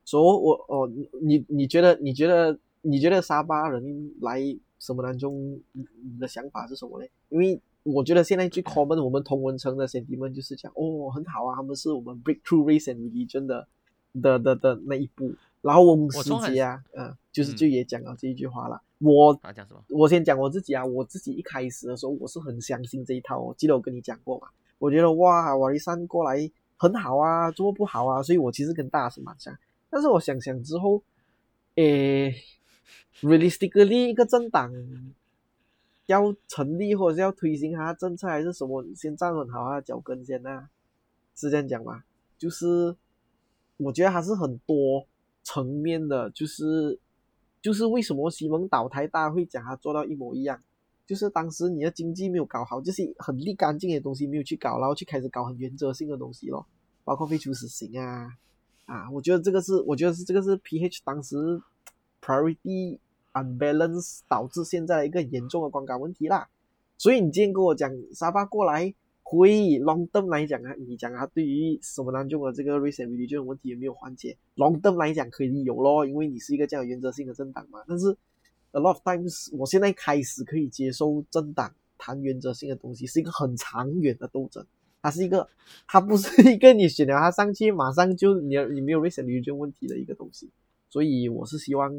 [0.03, 4.39] 所以我哦，你你你觉得你觉得你觉得沙巴人来
[4.79, 7.07] 什么当中，你你的想法是什么呢？
[7.29, 13.67] 因为我觉得现在最 common 我们同文层的 sentiment 就是讲哦很好啊，他们是我们 breakthrough race and religion 的
[14.21, 15.31] 的的的那一步。
[15.61, 18.81] 然后我们师姐啊，嗯，就是嗯就也讲了这一句话了。
[18.99, 19.83] 我他讲什么？
[19.89, 24.47] 我先讲我自己啊，我自己一开始的时候我是很相信这一套，我记得我跟你讲过嘛，
[24.79, 29.55] 我觉得哇，瓦利山过来很好啊，做不好啊，所以我其实跟大家是蛮像。
[29.89, 31.01] 但是我想想之后，
[31.75, 32.35] 诶
[33.21, 34.71] ，realistically 一个政党
[36.07, 40.69] 要成立或者是要推行它的政策还是什么，先站稳好啊脚跟先呐、
[41.35, 42.05] 是这样讲吧？
[42.37, 42.95] 就是
[43.77, 45.05] 我觉得还是很多
[45.43, 46.99] 层面的，就是
[47.61, 50.61] 就是为什么西蒙倒台大会讲它做到一模一样，
[51.07, 56.65] 就是当时你的经济没有搞好，就是很立干净的东西没有去搞，然后去开始搞很原则性的东西咯，
[57.03, 58.37] 包括废除死刑啊
[58.85, 61.59] 啊，我觉得这个是我觉得是这个是 PH 当时
[62.21, 62.99] priority
[63.35, 66.49] unbalance 导致现在一个严重的观感问题啦。
[66.97, 77.83] 所以你今天跟我讲沙巴过来会 long term 来讲啊，你讲啊，对于什么当中的这个 race and religion 问题有没有缓解？long term 来讲可以有咯，因为你是一个这样原则性的政党嘛。
[77.87, 78.15] 但是
[78.71, 84.65] a lot of times 我现在开始可以接受政党谈原则性的东西，是一个很长远的斗争。
[85.01, 85.47] 它是一个，
[85.87, 90.49] 它不是一个你选了它上去马上就你你没有 race and religion 问题的一个东西。
[90.89, 91.93] 所以我是希望，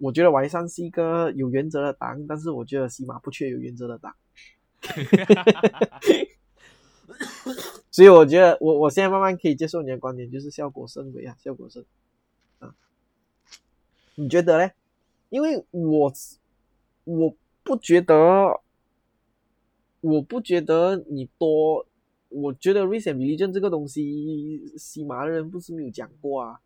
[0.00, 4.14] 我觉得完善是一个有原则的党，但是我觉得西马不缺有原则的党。
[7.90, 11.84] 所以我觉得我我现在慢慢可以接受你的观点，就是效果甚微啊，效果甚
[12.60, 12.74] 啊。
[14.14, 14.72] 你觉得嘞？
[15.28, 16.10] 因为我
[17.04, 18.62] 我不觉得，
[20.00, 21.86] 我不觉得你多，
[22.30, 26.58] 我觉得 race and religion 这个东西，西马的人不是没有讲过啊。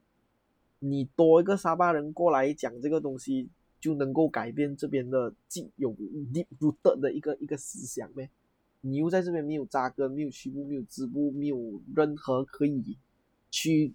[0.79, 3.49] 你多一个沙巴人过来讲这个东西，
[3.81, 5.95] 就能够改变这边的既有
[6.33, 8.29] deep rooted 的一个一个思想呗。
[8.81, 11.59] 你又在这边没有扎根，没有区部，没有支部，没有
[11.97, 12.99] 任何可以
[13.51, 13.95] 去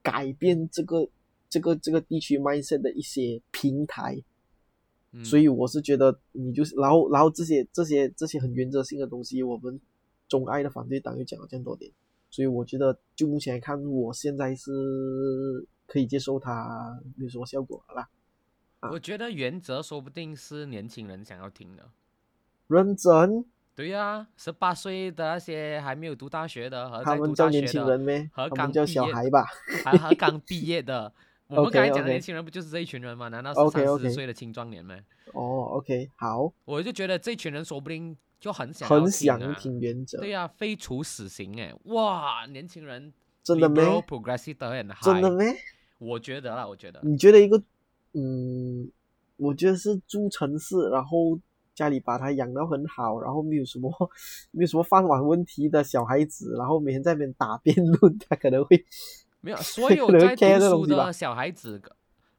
[0.00, 1.08] 改变这个
[1.48, 4.16] 这个这个地区 mindset 的一些平台，
[5.10, 5.24] 嗯。
[5.24, 9.80] 所以我是觉得你就是，然后然后这些这些这些很原则性的东西，我们
[10.28, 11.90] 钟爱的反对党又讲了这样多点，
[12.30, 14.70] 所以我觉得就目前来看，我现在是
[15.88, 18.08] 可以接受它没有什么效果了啦。
[18.78, 21.90] 啊我觉得原则说不定是年轻人想要听的。
[22.68, 28.30] 认真，对呀、十八岁的那些还没有读大学的和他在读们叫年大学的，轻人咩？
[28.34, 29.46] 和刚毕业小孩吧？
[29.84, 31.12] 还和刚毕业的。
[31.48, 33.28] 我们刚才讲的年轻人不就是这一群人吗？
[33.28, 34.94] 难道是三十岁的青壮年吗？
[35.32, 43.10] 哦，OK，好，我就觉得这群人说不定就很想要很想啊听原则，对呀、废除死刑哎，哇，年轻人
[43.42, 45.56] 真的咩？liberal progressive 都很真的咩？
[45.98, 47.62] 我觉得啦，我觉得你觉得一个，
[48.14, 48.90] 嗯，
[49.36, 51.38] 我觉得是住城市，然后
[51.74, 53.90] 家里把他养到很好，然后没有什么
[54.50, 58.84] 没有什么饭碗问题的小孩子，然后每天在那边打辩论，他可能会
[59.40, 61.80] 没有 所有在读书的小孩子，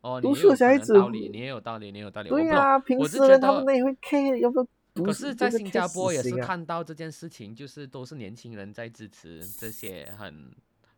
[0.02, 2.30] 哦，读书的小孩子道理，你也有道理，你也有道理。
[2.30, 10.52] 对呀、平我是觉时人他们那也会 care 要不要读可是，在新加坡也是看到这件事情，就是都是年轻人在支持这些很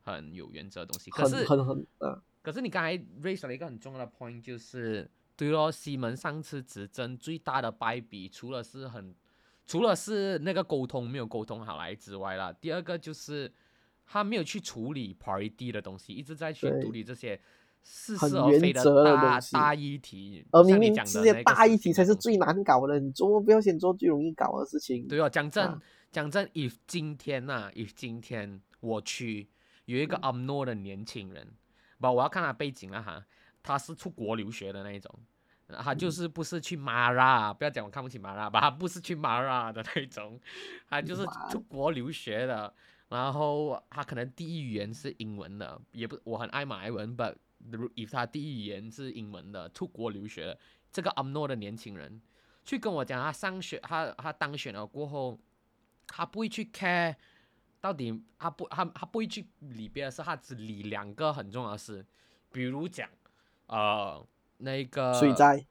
[0.04, 1.12] 很有原则的东西。
[1.12, 9.14] 可很是，很很呃，可是你刚才 raise 了一个很重要的 point，就是对咯，西门上次执政最大的败笔，除了是很，
[9.66, 13.52] 除了是那个沟通没有沟通好来之外啦，第二个就是
[14.06, 17.40] 他没有去处理 priority 的东西，一直在去对处理这些
[17.84, 18.84] 似很是而非的
[19.52, 25.08] 大议题，而明明这些大议题才是最难搞的，你做不要先做最容易搞的事情？
[25.08, 25.82] 对哦，讲真啊，
[26.12, 29.48] 讲真，if 今天呐、i f 今天我去
[29.86, 30.34] 有一个嗯。
[30.34, 31.48] UMNO 的年轻人，
[32.02, 33.24] 不，我要看他背景了哈，
[33.62, 35.14] 他是出国留学的那一种，
[35.68, 40.40] 他就是不是去 Mara，不要讲我看不起 Mara 吧，他不是去 Mara 的那一种，
[40.90, 42.74] 他就是出国留学的，
[43.10, 47.36] 然后他可能第一语言是英文的，也不我很爱马来文，but
[47.96, 50.60] if 他第一语言是英文的，出国留学的
[50.92, 52.22] 这个 UMNO 的年轻人，
[52.66, 55.40] 去跟我讲他上学，他他当选了过后，
[56.08, 57.16] 他不会去 care
[57.82, 62.06] 到底他不他他不会去理别的事，他只理两个很重要的事，
[62.52, 63.10] 比如讲
[63.66, 64.26] 呃
[64.58, 65.66] 那个水灾，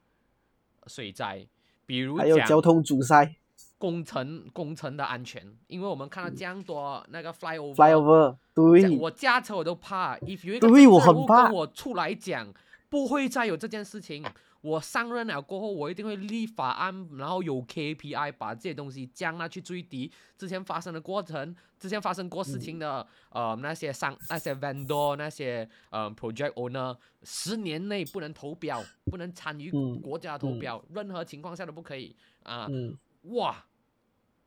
[0.86, 1.46] 水灾，
[1.86, 3.36] 比如还有讲交通阻塞。
[3.76, 12.52] 工程工程的安全，因为我们看到这样多那个 flyover，flyover，对，这我驾车我都怕，if 有一个对我很政治人物跟怕我出来讲，
[12.90, 14.22] 不会再有这件事情。
[14.62, 20.12] 我上任了过后，我一定会立法案，然后有 KPI 把这些东西降到去最低。
[20.36, 32.66] 之前发生的过程，之前发生过事情的，呃，那些商、那些 vendor、那些呃 project owner，十年内不能投标，不能参与嗯国家投嗯标，任何情况下都不可以啊。
[32.70, 32.96] 嗯，
[33.34, 33.64] 哇，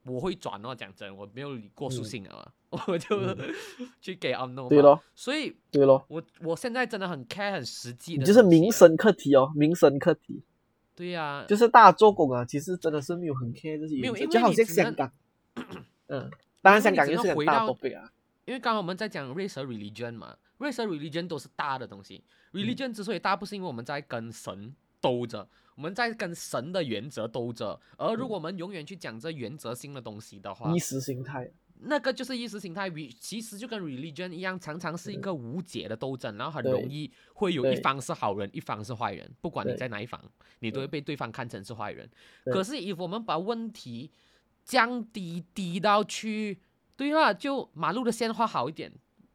[0.05, 2.51] 我会转哦，讲真，我没有理过属嗯性啊，
[2.87, 3.35] 我就
[4.01, 10.43] 去给 unknown 对咯，所以对咯，我我现在真的很 care 很实际的，就是民，生课题哦，民生课题，
[10.95, 15.11] 对呀、就是大家做工啊，其实真的是没有很 care 这些没有因为就好像香港，
[16.07, 16.29] 嗯，
[16.61, 18.11] 当然香港因为你只又是很大能回到 topic 啊，
[18.45, 22.23] 因为刚刚我们在讲 race 和 religion 嘛，race 和 religion 都是大的东西。
[22.51, 27.79] religion 嗯之所以大，不是因为我们在跟神斗着，我们在跟神的原则斗着。
[27.97, 31.51] 而如果我们永远去讲这原则性的东西的话，意识形态，
[31.81, 32.87] 那个就是意识形态。
[32.87, 39.29] 与其实就跟 religion 一样，常常是一个无解的斗争，然后很容易会有一方是好人，一方是坏人。
[39.41, 40.21] 不管你在哪一方，
[40.59, 42.09] 你都会被对方看成是坏人。
[42.45, 44.11] 可是如果我们把问题
[44.63, 46.61] 降低低到去，
[46.95, 48.93] 对啦，就马路的线画好一点，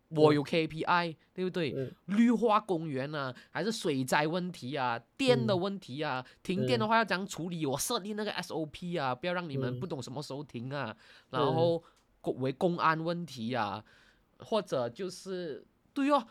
[0.08, 1.74] 我嗯有 KPI，对不对？
[1.76, 7.66] 嗯绿化公园啊，还是水灾问题啊，电的嗯问题啊，停电的话要怎样处理？
[7.66, 10.96] 我设立那个 SOP 啊，不要让你们嗯不懂什么时候停啊。
[11.30, 11.82] 然嗯后
[12.20, 13.84] 公为公安问题啊，
[14.38, 16.26] 或者就是对哦，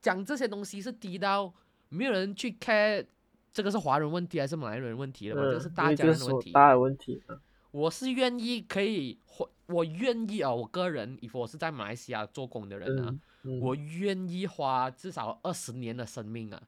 [0.00, 1.52] 讲这些东西是低到
[1.90, 3.04] 没有人去 care
[3.52, 6.52] 这个是华人问题还是马来人问题的嘛，这个是大家的问题。
[6.52, 7.38] 大的问题，嗯
[7.70, 13.20] 我是愿意可以，或我愿意啊，我个人如果我是在马来西亚做工的人啊，嗯，
[13.58, 13.60] 嗯。
[13.60, 16.62] 我愿意花至少二十年的生命啊，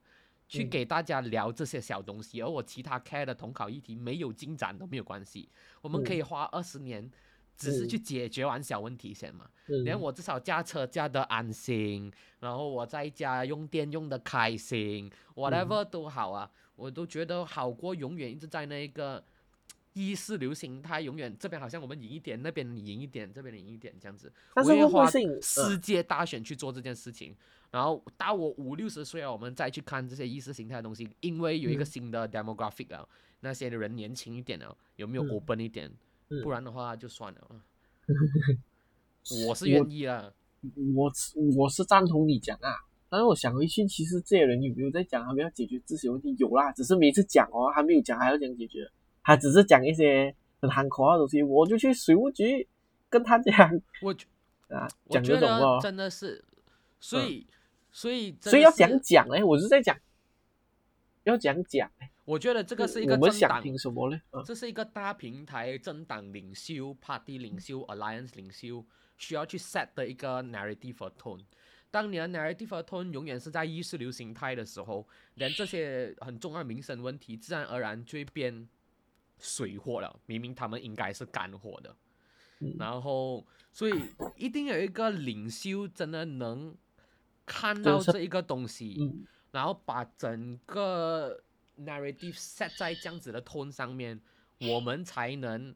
[0.46, 5.48] 去嗯给大家聊这些小东西，而我其他 care 的统考议题没有进展都没有关系，
[5.80, 7.10] 我们可以花二十年，
[7.56, 7.88] 只是嗯。
[7.88, 9.48] 去解决完小问题先嘛。
[9.68, 9.82] 嗯。
[9.82, 19.24] 连我至少驾车驾得安心，然后我在家用电用得开心，whatever 都好啊，我都觉得好过永远一直在那一个
[19.92, 24.32] 意识流行态，永远这边好像我们赢一点，那边你赢一点，这边你赢一点这样子。
[24.54, 25.10] 但是我也花
[25.40, 27.34] 世界大选去做这件事情，
[27.70, 33.06] 然后到我五六十岁啊，我们再去看这些意识形态的东西，因为有一个嗯新的 demographic 啊，
[33.40, 35.90] 那些人年轻一点了，有没有嗯 open 一点？
[36.28, 37.58] 嗯不然的话就算了啊。
[39.48, 40.32] 我是愿意啊。
[40.94, 42.70] 我是我是赞同你讲啊，
[43.08, 46.36] 但是我想回去，其实这些人有没有在讲他们要解决这些问题？
[46.38, 48.86] 有啦，只是每次讲哦，还没有讲还要讲解决，
[49.22, 52.66] 他只是讲一些很喊口号的东西，我就去水务局
[53.08, 53.80] 跟他讲。
[54.02, 54.26] 我觉
[54.68, 56.44] 啊，我讲这种哦，真的是，
[57.00, 57.46] 所以、
[57.90, 59.96] 所以所以要讲讲哎，我是在讲
[61.24, 61.90] 要讲讲，
[62.24, 64.20] 我觉得这个是一个我们想政党，听什么呢？
[64.30, 64.42] 嗯。
[64.44, 68.84] 这是一个大平台政党领袖、party 领袖、alliance 领袖
[69.18, 71.44] 需要去 set 的一个 narrative 和 tone。
[71.90, 78.68] 当年的 narrative 和 tone 永远是在意识流形态的时候，连这些很重要民生问题，自然而然就会变
[79.40, 80.20] 水货了。
[80.26, 81.96] 明明他们应该是干货的。
[82.60, 83.94] 嗯然后，所以
[84.36, 86.76] 一定有一个领袖真的能
[87.46, 91.42] 看到这一个东西，嗯然后把整个
[91.78, 94.20] narrative set 在这样子的 tone 上面，
[94.60, 95.74] 我们才能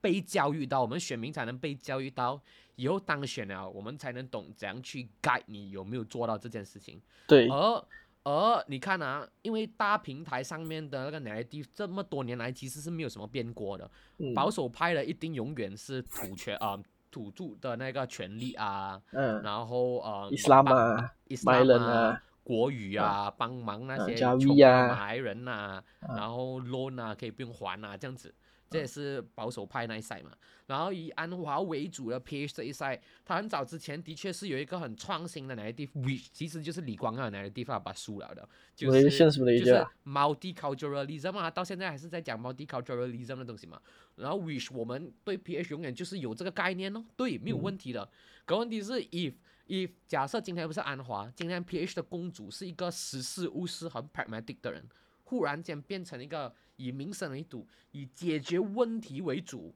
[0.00, 2.40] 被教育到，我们选民才能被教育到，
[2.76, 7.02] 以后当选了，我们才能懂怎样去 guide 你有没有做到这件事情。
[7.26, 7.84] 对，而
[8.24, 14.32] 而你看啊，因为大平台上面的那个 narrative 这么多年来其实是没有什么变过的，嗯。
[14.34, 16.78] 保守派的一定永远是土权啊、
[17.10, 25.84] 土著的那个权利啊，嗯，然后呃，伊斯兰啊，伊斯兰人啊，国语啊，帮忙那啊些穷马来人呐、啊。
[26.16, 28.34] 然后 loan 啊可以不用还啊，这样子，
[28.70, 30.30] 这也是保守派那一赛嘛。
[30.66, 43.78] 然后以安华为主的 PH 这一赛，他很早之前的确是有一个很创新的 narrative，which 其实就是李光耀的 narrative 啊把它输了的，就是就是 Malaysia？multiculturalism 啊，到现在还是在讲 multiculturalism 的东西嘛。
[44.16, 48.08] 然后 which 我们对 PH 永远就是有这个概念哦，对，没有嗯问题的。
[48.46, 49.34] 可问题是 if
[49.68, 54.88] if 假设今天不是安华，今天 PH 的公主是一个实事务实、很 pragmatic 的人，
[55.24, 59.74] 忽然间变成一个以民生为主、以解决问题为主、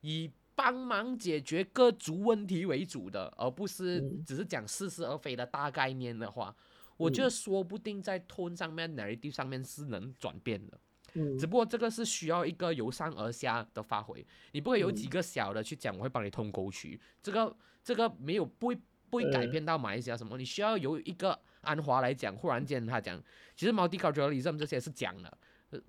[0.00, 4.24] 以帮忙解决各族问题为主的，而不是嗯。
[4.24, 6.54] 只是讲似是而非的大概念的话，
[6.96, 10.80] 我觉得说不定在 tone 上面、narrative 上面是能转变的。
[11.14, 11.38] 嗯。
[11.38, 14.94] 只不过这个是需要一个由上而下的发挥，你不会有嗯。
[14.94, 18.74] 几个小的去讲，我会帮你通沟渠，这个这个没有不会
[19.10, 19.50] 不会改嗯。
[19.50, 23.22] 变到马来西亚什么，你需要由一个安华来讲，忽然间他讲，
[23.54, 25.38] 其实 multiculturalism 这些是讲的，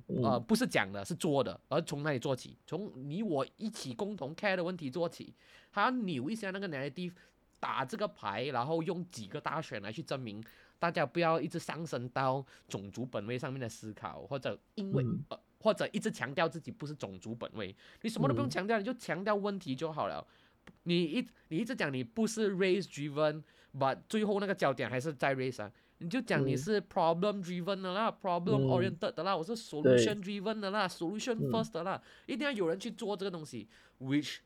[0.07, 2.57] 呃嗯不是讲的，是做的，而从哪里做起？
[2.65, 5.33] 从你我一起共同 care 的问题做起，
[5.71, 7.13] 他要扭一下那个 narrative，
[7.59, 10.43] 打这个牌，然后用几个大选来去证明。
[10.79, 20.23] 大家不要一直上升到种族本位上面的思考，或者因为、嗯呃，或者一直强调自己不是种族本位，你什么都不用嗯强调，你就强调问题就好了。
[20.83, 28.68] 你一你一直讲你不是 race driven，but 最后那个焦点还是在 race 啊，你就讲你嗯是 problem driven 的啦，problem 嗯。
[28.68, 31.50] oriented 的啦，我是 solution driven 的啦，solution 嗯。
[31.50, 33.68] first 的啦，一定要有人去做这个东西
[34.00, 34.38] ，which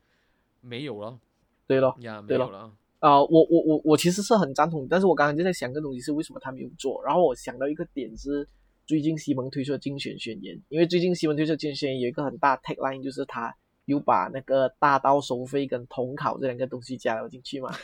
[0.60, 1.18] 没有了
[1.66, 1.94] 对了。
[2.00, 2.72] 呀，没有了。
[3.00, 8.48] 啊、我我我我其实是很赞同，但是我刚刚就在想个东西是为什么他没有做，然后我想到一个点是
[8.86, 13.52] 最近西蒙推出的竞选宣言，因为最近西蒙推出的竞选宣言有一个很大的 tagline，就是他
[13.86, 17.74] 有把那个大道收费跟统考这两个东西加了进去嘛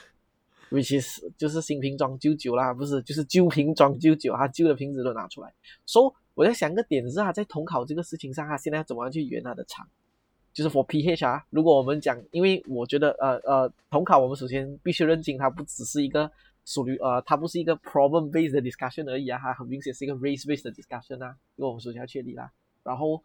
[0.71, 5.53] ，which is 就是新瓶装旧酒啦，不是就是旧瓶装旧酒，他旧的瓶子都拿出来，
[5.87, 9.89] 所、以我在想个点是他在统考这个事情上，他现在怎么样去圆他的场？
[10.55, 16.29] 就是 for PH 啊，如果我们讲，因为我觉得呃呃，统考我们首先必须认清它不只是一个
[16.65, 22.51] 属于呃，它不是一个 problem based 的 discussion 而已啊，它很明显是一个 race based 的 discussion 啊，这个我们首先要确立啦。
[22.83, 23.23] 然后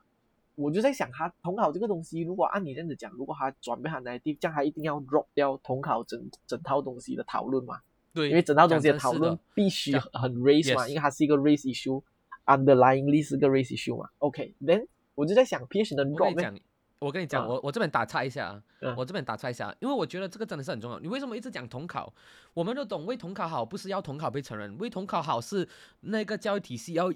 [0.56, 7.80] 我就在想，他统考这个东西，如果按你这样子讲，如果他转变他 negative，这样他一定要 drop 掉统考整整套东西的讨论嘛，
[8.14, 14.10] 对，因为整套东西的讨论必须很 race 嘛，因为它是一个 race issue，underlyingly 是个 race issue 嘛。
[14.20, 14.86] OK，then
[15.16, 16.60] 我就在想 PH 能我跟 drop
[17.00, 20.98] 我跟你讲，啊我我这边打岔一下啊，嗯我这边打岔一下，因为我觉得这个真的是很重要。
[21.00, 22.14] 你为什么一直讲统考？
[22.54, 25.68] 我们都懂为统考好，不是要统考被承认，为统考好是
[26.00, 27.12] 那个教育体系要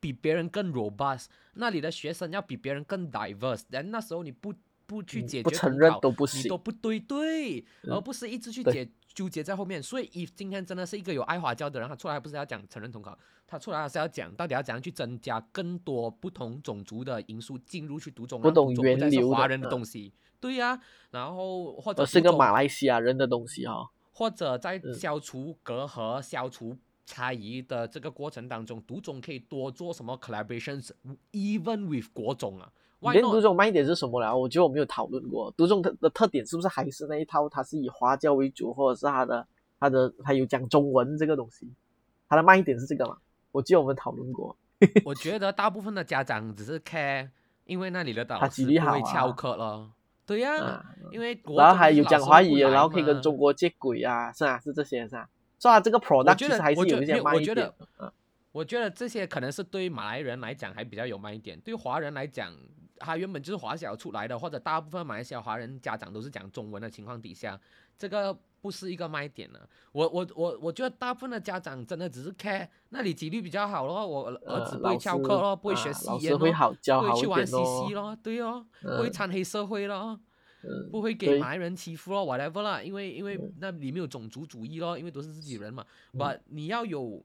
[0.00, 4.52] 比别人更 robust，那里的学生要比别人更 diverse，但那时候你不
[4.86, 6.58] 不去嗯解不承认决统考都不行你都。
[6.58, 9.82] 不对对，嗯而不是一直去解纠结在后面。
[9.82, 20.12] 所以，if 今天真的是一个有爱华教的人，他出来不是要讲承认统考，他出来是要讲到底要怎样去增加更多不同种族的因素进入去读中，让不懂读中不再是源流的华人的嗯东西。
[20.40, 20.80] 对呀、
[21.10, 26.74] 然后或者而是个马来西亚人的东西哈、或者在嗯消除隔阂、消除
[27.10, 33.42] 差异的这个过程当中，读中可以多做什么 collaborations，even with 国中啊连读 not？
[33.42, 34.36] 中卖点是什么了？
[34.36, 35.52] 我觉得我没有讨论过。
[35.56, 37.48] 读中的的特点是不是还是那一套？
[37.48, 39.44] 它是以华教为主，或者是它的
[39.80, 41.68] 它的它有讲中文这个东西，
[42.28, 43.16] 它的卖点是这个嘛？
[43.50, 44.56] 我记得我们讨论过。
[45.04, 47.28] 我觉得大部分的家长只是 care，
[47.64, 49.90] 因为那里的导他师会翘课了。
[50.24, 55.28] 对呀、啊，因为国然后还有讲华语，然后可以跟中国接轨啊，是啊，是这些是啊。
[55.60, 57.74] 所以它这个 product 其实还是我觉得有一些卖点我觉得
[58.50, 62.52] 我觉得这些可能是对马来人来讲还比较有卖点，对华人来讲，
[62.98, 67.60] 他原本就是华小出来的，或者大部分马来西亚华人家长都是讲中文的情况底下，
[67.96, 69.60] 这个不是一个卖点了。
[69.92, 78.02] 我我我我觉得大部分的家长真的只是 care 那里纪律比较好咯，我儿呃子不会翘课咯，不会学吸烟咯，不会去玩点 CC 咯。
[78.02, 80.18] 咯，对哦，不会嗯掺黑社会咯。
[80.62, 83.52] 嗯，不会给对马来人欺负咯，whatever 啦，因为因为嗯。
[83.58, 85.86] 那里面有种族主义咯，因为都是自己人嘛。
[86.12, 86.18] 嗯。
[86.20, 87.24] but 你要有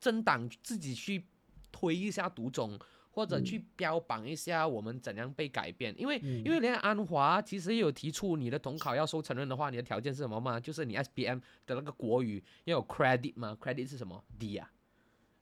[0.00, 1.24] 政党自己去
[1.70, 2.78] 推一下独种，
[3.10, 3.44] 或者嗯。
[3.44, 6.42] 去标榜一下我们怎样被改变，因为嗯。
[6.44, 10.58] 因为连安华其实也有提出，你的统考要收承认的话，你的条件是什么嘛？
[10.58, 14.70] 就是你 S B M 的那个国语要有 credit 嘛，credit 是什么？D 啊，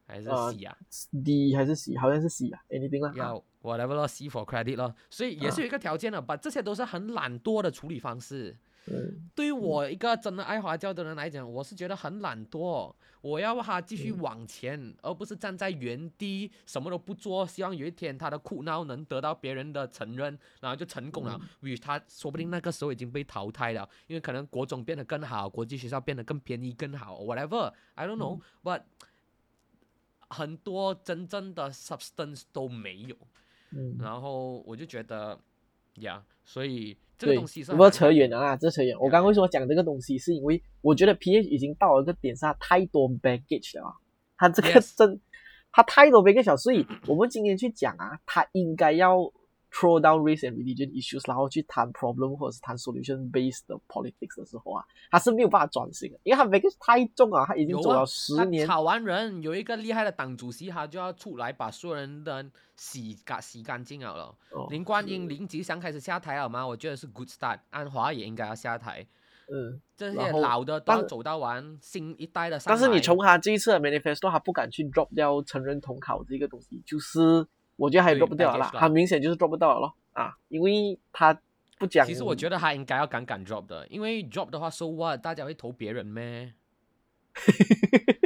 [0.06, 0.76] 还是呃 C 啊
[1.24, 1.96] ？D 还是 C？
[1.96, 3.12] 好像是 C 啊，anything 啦。
[3.16, 8.56] 要 whatever 咯，C for credit 咯，所以也是有一个条件的，把这些都是很懒惰的处理方式。
[8.86, 12.94] 嗯对于我一个真的爱华教的人来讲，我是觉得很懒惰。
[13.22, 17.46] 我要他继续嗯往前，而不是站在原地什么都不做。
[17.46, 21.40] 希望有一天他的苦恼能得到别人的承认，然后就成功了。
[21.60, 28.82] 与他说不定那个时候已经被淘汰了，因为可能国中变得更好，国际学校变得更便宜更好，whatever I don't know、but
[30.34, 33.16] 很多真正的 substance 都没有。
[33.70, 35.38] 嗯，然后我就觉得，
[35.96, 38.96] 呀，所以这个，东西是不过很扯远了啊，这扯远。
[38.98, 43.94] 我刚刚为什么讲这个东西，是因为我觉得 PH 已经到了一个点，上太多 baggage 了啊，
[44.36, 45.20] 它这个真，
[45.72, 49.18] 他太多 baggage 了，所以我们今天去讲啊，他应该要
[49.74, 58.64] throw down race and religion issues，然后去谈 problem 或者是谈 solution based 的 politics 的时候啊，他是没有办法转型的，因为他 Vegas 太重啊，他已经走了十他年。
[58.66, 62.44] 炒完人，有一个厉害的党主席，他就要出来把所有人的
[62.76, 64.24] 洗干洗干净了了。
[64.52, 66.64] 哦林冠英、林吉祥开始下台了吗？
[66.64, 67.58] 我觉得是 good start。
[67.70, 69.04] 安华也应该要下台，
[69.52, 77.44] 嗯，这些老的都走到完，新一代的上但是你来从他这一次的 manifesto，他不敢去 drop 掉成人统考这个东西，就是
[77.76, 81.38] 我觉得还对 drop 不掉了啦他明显就是 drop 不到了咯啊，因为他
[81.78, 82.06] 不讲。
[82.06, 85.20] 其实我觉得他应该要敢敢 drop 的，因为 drop 的话，so what？
[85.20, 86.54] 大家会投别人咩？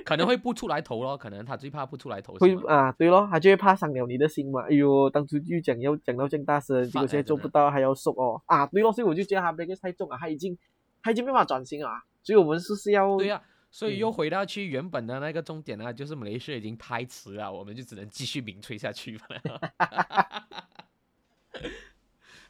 [0.04, 2.34] 可能会不出来投咯，可能他最怕不出来投。
[2.34, 4.62] 会啊，对咯，他就会怕伤了你的心嘛。
[4.62, 10.56] 哎呦，当初就讲要讲到这样大声，结果现在做不到，还要说哦啊，对咯，所以我就觉得他 Vegas 太重啊，他已经
[11.02, 13.40] 他已经没办法转型了啊，所以我们是是要对呀、
[13.70, 19.26] 所以又嗯回到去原本的那个终点啊，就是马来西亚已经太迟了，我们就只能继续明吹下去吧。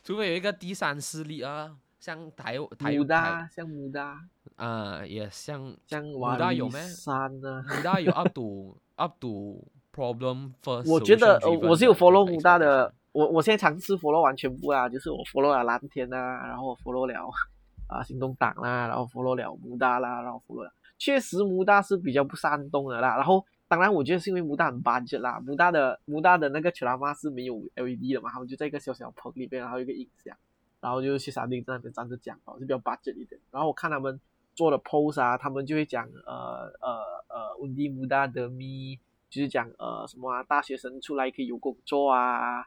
[0.03, 4.21] 除非有一个第三势力啊，像台台台穆达，像武大，
[4.57, 7.63] 啊、也像像武大有咩山呢。
[7.79, 9.63] 武大有 up to up to
[9.93, 17.15] problem first，我觉得 driven 我是有的这个 follow 穆大的，我我现在尝试 follow 完全部啊，就是我 follow 了蓝天啊，然后我 follow 了
[17.89, 30.37] 啊行动党啦，然后 follow 了武大啦，然后 follow 了，确实穆大是比较不煽动的啦，然后当然我觉得是因为穆大很 budget 啦，穆大的穆大的那个 c h a m a 是没有 LED 的嘛，他们就在一个小小棚里面，然后有一个音响，
[30.81, 34.21] 然后就去山顶在那边站着讲哦，是比较 budget 一点，然后我看他们
[34.55, 38.99] 做的 pose 啊，他们就会讲呃呃呃 undi muda demi。
[39.31, 42.65] 就是讲呃什么啊，大学生出来可以有工作啊，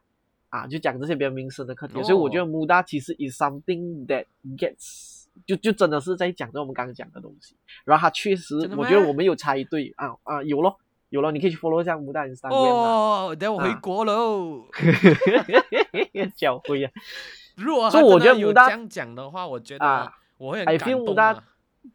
[0.50, 1.96] 啊，就讲这些比较民生的课题。
[2.04, 7.56] 所以我觉得哦穆大其实 is something that gets 就就真的是在讲着我们刚刚讲的东西。
[7.86, 10.78] 然后他确实，我觉得我们有猜对啊啊，有咯
[11.10, 14.66] 有咯，你可以去 follow 一下吴大 Instagram 啊，哦，等我回啊国喽。
[16.36, 16.92] 小辉啊，
[17.58, 21.44] 如果所以我觉得吴大这样讲的话，我觉得啊我会很感 feel 穆动大。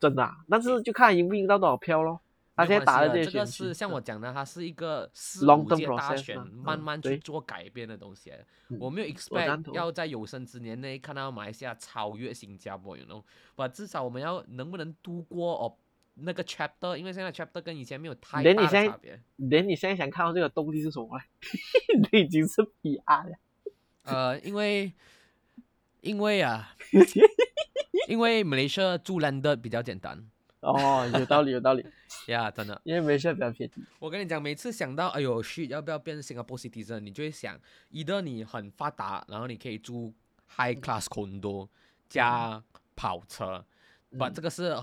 [0.01, 2.20] 真的、啊，但是就看赢不赢到多少票咯。
[2.57, 8.33] 他现在打的这个是像我讲的，它是一个四 Long 五 term 届大选慢慢去做改变的东西。
[8.69, 15.77] 嗯我没有 expect 要在有生之年内看到马来西亚超越新加坡，you know，but 至少我们要能不能度过哦
[16.15, 19.21] 那个 chapter，因为现在 chapter 跟以前没有太大差别。
[19.37, 21.23] 连你现在想看到这个东西是什么呢？
[22.11, 23.37] 你已经是 PR 了。
[24.05, 24.93] 呃，因为
[26.01, 26.75] 因为啊，
[28.09, 30.27] 因为马来西亚住 land 比较简单
[30.67, 31.87] 哦，有道理，有道理，
[32.27, 32.81] 呀真的。
[32.85, 33.85] 因为没事比较便宜。
[34.01, 37.59] 我跟你讲，每次想到哎呦 shit 要不要变 Singapore citizen，你就会想
[37.93, 40.12] ，either 你很发达，然后你可以住
[40.57, 41.69] high class condo
[42.09, 42.62] 加
[42.97, 43.64] 跑车，
[44.19, 44.77] 把、嗯这个是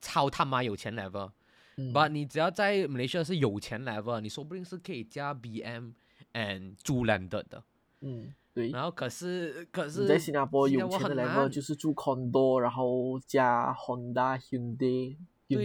[0.00, 1.30] 超他妈有钱 level。
[1.76, 5.92] 嗯 but 你只要在 Malaysia 是有钱 level，你说不定是可以加 BM
[6.32, 7.64] and 租 landed 的。
[8.02, 8.70] 嗯，对。
[8.70, 15.58] 然后可是可是你在新加坡有钱的坡很 level 就是住 condo，然后加 Honda、Hyundai、因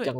[0.00, 0.12] 为。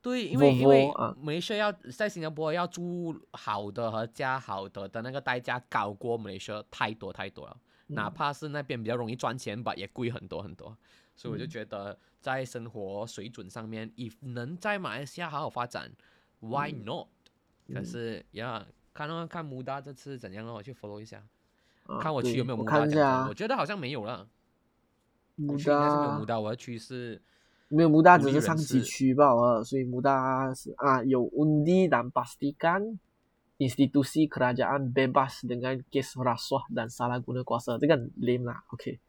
[0.00, 10.74] 对，因为因为西亚要在新加坡要住好的和加好的的那个代价高过马来西亚太多太多了，哪嗯怕是那边比较容易赚钱吧，也贵很多很多。
[11.16, 15.90] 所以我就嗯觉得在生活水准上面，if 能在马来西亚好好发展
[16.38, 17.08] ，why 嗯 not？、
[17.66, 21.26] 可嗯是呀，看看看穆达这次怎样了，我去 follow 一下，啊
[22.01, 22.85] 看我去有没有对我穆达讲的。
[22.85, 24.27] 看一下啊我觉得好像没有了，
[25.37, 27.21] 我穆去应该是没有大穆达，我要去是
[27.67, 32.97] 没有穆大，独立人只是上几士区罢了，所以穆大是啊有 undi dan pastikan
[33.59, 38.63] institusi kerajaan bebas dengan kes rasuah dan salah guna kuasa，这个很 lame 啦。
[38.73, 38.99] OK，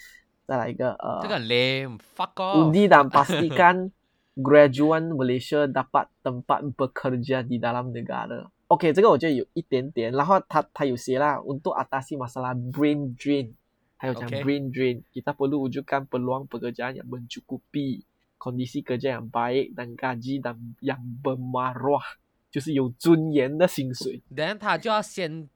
[0.46, 2.70] 再来一个呃，这个很 lame，fuck off。
[2.70, 3.90] undi dan pastikan
[4.36, 8.50] graduan Malaysia dapat tempat bekerja di dalam negara。
[8.69, 13.53] OK，这个我觉得有一点点，然后他他有写啦，untuk atasi masalah brain drain，
[13.97, 18.05] 还有讲 brain drain，kita perlu wujudkan peluang pekerjaan yang mencukupi
[18.37, 24.21] kondisi kerja yang baik dan gaji dan yang bermaruah，就是有尊严的薪水。
[24.35, 25.49] 等下他就要先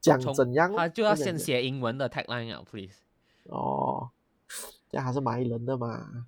[0.00, 0.70] 讲怎样？
[0.72, 3.02] 他就要先写英文的 tagline 啊，please。
[3.50, 4.10] 哦，
[4.88, 6.24] 这还是马来人的嘛。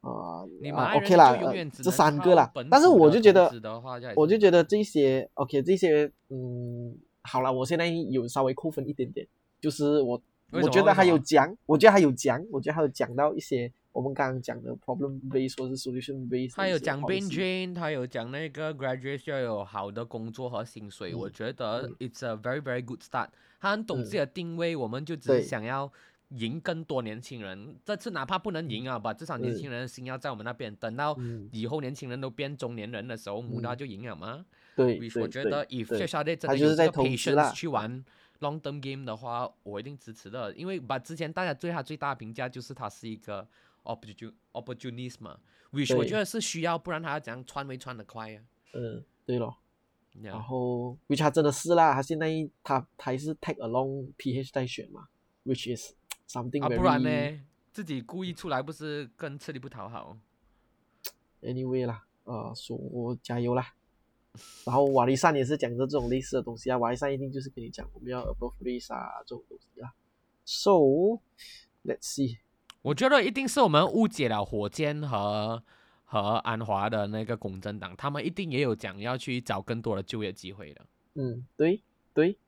[0.00, 2.50] 啊、呃你马来人 OK 啦，呃这三个啦。
[2.70, 3.50] 但是我就觉得
[4.16, 9.26] 我就觉得这些 OK，这些嗯，好了，我现在有稍微扣分一点点，
[9.60, 10.20] 就是我
[10.52, 23.28] 我觉得还有讲，我觉得还有讲，我觉得还有讲到一些我们刚刚讲的 problem base 或是 solution base，他有讲 policy drain，他有讲那个 graduate 要有好的工作和薪水，我嗯觉得嗯 it's a very very good start。
[23.60, 25.92] 他很懂嗯自己的定位，我们就只想要
[26.30, 27.76] 赢更多年轻人。
[27.84, 30.74] 这次哪怕不能赢啊，把，至少年嗯轻人的心要在我们那边。
[30.76, 34.44] 等到嗯，以后年轻人都变中年人的时候，穆达嗯就赢了嘛。
[34.76, 38.04] 对我觉得对 if 对 s h a d 真他的有这个就是在投资啦 patience 去玩
[38.40, 43.46] long term game 的话，我一定支持的，因为把之前大家对他最大的评价就是他是一个
[43.84, 45.38] opportun opportunist 嘛
[45.72, 48.40] ，which 我觉得是需要，不然他要怎样穿没穿得快呀、
[48.72, 49.56] 嗯，对咯。
[50.22, 52.28] 然后，which 他真的是啦，他现在
[52.62, 55.08] 他他还是 tag along PH 在选嘛
[55.44, 55.92] ，which is
[56.30, 57.40] something 啊，不然呢，
[57.72, 60.16] 自己故意出来不是更吃力不讨好
[61.42, 63.74] ？anyway 啦，呃，说加油啦。
[64.64, 69.92] 然后瓦利善也是讲着这种类似的东西啊，瓦利善一定就是跟你讲我们要 above race 啊这种东西啊。
[70.44, 70.70] So
[71.84, 72.38] let's see，
[72.82, 75.62] 我觉得一定是我们误解了火箭和
[76.04, 81.82] 和安华的那个公正党，他们一定也有讲要去找更多的就业机会的，嗯，对
[82.14, 82.38] 对，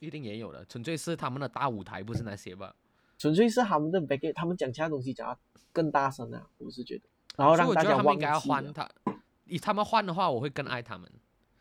[0.00, 2.74] 一定也有的，纯粹是他们的大舞台不是那些吧？
[3.18, 5.38] 纯粹是他们的 back，他们讲其他东西讲得
[5.72, 7.04] 更大声啊，我是觉得，
[7.36, 8.88] 然后让大家忘我觉得他们应该要换他，
[9.44, 11.10] 以他们换的话，我会更爱他们。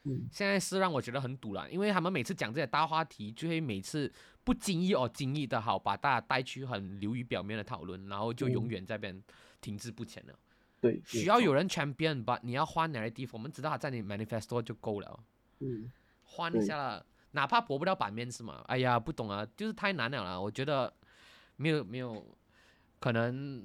[0.04, 4.10] 嗯现在是让我觉得很堵了，因为他们每次讲这些大话题，就会每次
[4.46, 9.22] 不经意哦经意的好把大家带去很流于表面的讨论，然后就永嗯远在边
[9.60, 10.34] 停滞不前了。
[10.80, 15.20] 对，需要有人 champion，but 你要换 narrative，我们知道他在你 manifesto 就够了，
[15.60, 15.92] 嗯。
[16.24, 18.64] 换一下了，哪怕博不到版面是吗？
[18.68, 20.92] 哎呀，不懂啊，就是太难了啦，我觉得
[21.56, 22.26] 没有没有，
[23.00, 23.64] 可能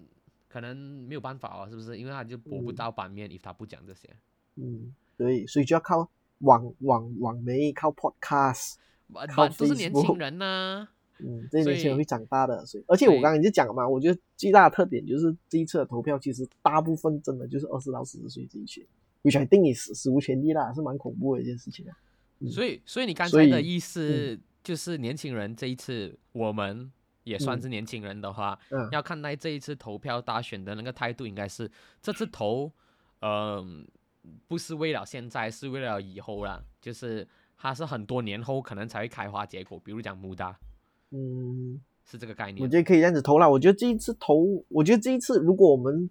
[0.48, 1.98] 可能没有办法哦，是不是？
[1.98, 4.08] 因为他就博不嗯到版面，if 他不讲这些。
[4.56, 6.10] 嗯，对，所以就要靠
[6.40, 8.74] 网网网媒，靠 podcast。
[9.14, 10.88] 啊靠都是年轻人呐、
[11.18, 18.82] 嗯，这些年轻人会长大的，所以而且我刚刚已经讲了嘛，我觉得最大的特点就是这一次的投票，其实大部分真的就是二十到四十岁这一群
[19.22, 21.94] ，which I think is 史无前例啦，是蛮恐怖的一件事情啊。
[22.42, 22.50] 嗯。
[22.50, 26.90] 所以，所以你刚才的意思就是，年轻人这一次我们
[27.24, 27.60] 也算嗯。
[27.62, 31.70] 是年轻人的话，嗯，要看待这一次投票大选的那个态度，应该是
[32.00, 32.70] 这次投，
[33.20, 33.86] 嗯、
[34.46, 37.26] 不是为了现在，是为了以后啦，就是
[37.56, 40.58] 它是很多年后可能才会开花结果，比如讲穆达
[41.10, 42.62] 嗯，是这个概念。
[42.64, 43.48] 我觉得可以这样子投啦。
[43.48, 46.08] 我觉得这一次投，我觉得这一次如果我们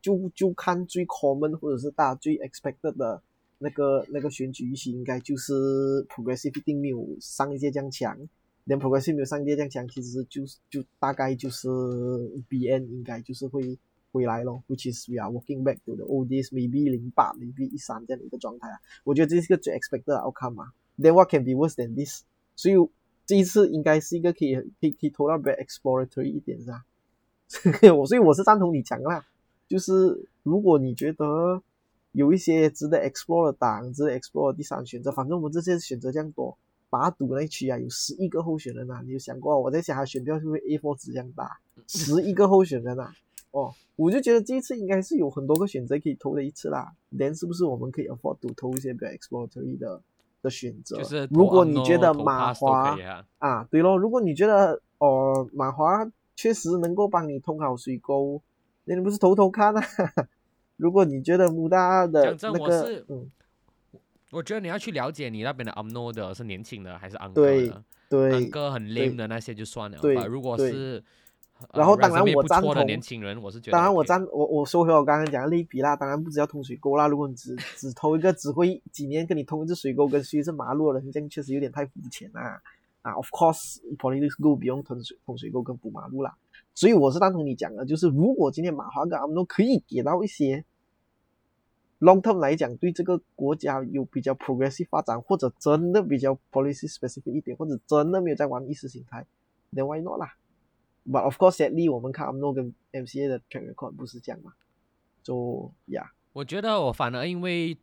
[0.00, 3.22] 就就看最 common 或者是大家最 expected 的
[3.64, 8.14] 那个那个选举预期，应该就是 progressive 一定没有上一届这样强。
[8.64, 11.66] 连 progressive 没有上一届这样强，其实就就大概就是
[12.50, 13.78] BN 应该就是会
[14.12, 18.78] 回来咯，which is we are walking back to the old days maybe 零八 maybe 一三这样的一个状态啊。
[19.04, 20.72] 我觉得这是个最 expected outcome 啊。
[20.98, 22.22] Then what can be worse than this？
[22.54, 22.74] 所以
[23.26, 26.84] 这一次应该是一个可以可以可以投到比较 exploratory 一点是吧？
[27.96, 29.26] 我所以我是赞同你讲啦，
[29.66, 31.62] 就是如果你觉得
[32.14, 36.56] 有一些值得 explore 的党，值得 explore 的第三选择，反正我们这些选择这样多，
[36.88, 41.58] 把它赌那一区啊，有十一个候选人啊，你有想过我在想他选票是不是 A4 纸这样大？
[41.88, 43.12] 十一个候选人啊，
[43.50, 46.92] 哦，我就觉得这一次应该是有很多个选择可以投的一次啦。
[47.08, 50.00] 连是不是我们可以 afford to 投一些比较 exploratory 的
[50.40, 50.96] 的选择？
[50.98, 58.40] 就是如果你觉得马华啊，啊，对咯，如果你觉得哦马华确实能够帮你通好水沟，
[58.84, 59.82] 那你不是投投看啊？
[60.76, 63.30] 如果你觉得穆大的讲真那个我是，嗯，
[64.32, 70.26] 我觉得你要去了解你那边的 UMNO 的是年轻的还是 uncle 对的对，，uncle 很 lame 的那些就算了对吧。
[70.26, 71.02] 如果是
[71.72, 77.06] 然后当然我赞同年轻人，我是觉得当然我赞我我说回我刚刚讲的类比啦，当然不只要通水沟啦。
[77.06, 82.60] 如果你只只投一个只会几年跟你通一次水沟跟谁是马路的人，这样确实有点太肤浅啦。
[83.02, 86.34] 啊，of course politics go 不用通水通水沟跟补马路啦。
[86.74, 90.64] 所以我是赞同你讲的，就是如果今天马华跟阿姆都可以给到一些
[92.00, 99.24] long term 来讲，对这个国家有比较 progressive 发展，或者真的比较 policy specific 一点，或者真的没有在玩意识形态
[99.72, 100.34] ，then why not 啦
[101.06, 104.52] ？But of course, sadly，我们看 AMNO 跟 MCA 的 track record 不是这样嘛，
[105.22, 107.78] 就呀，我觉得我反而因为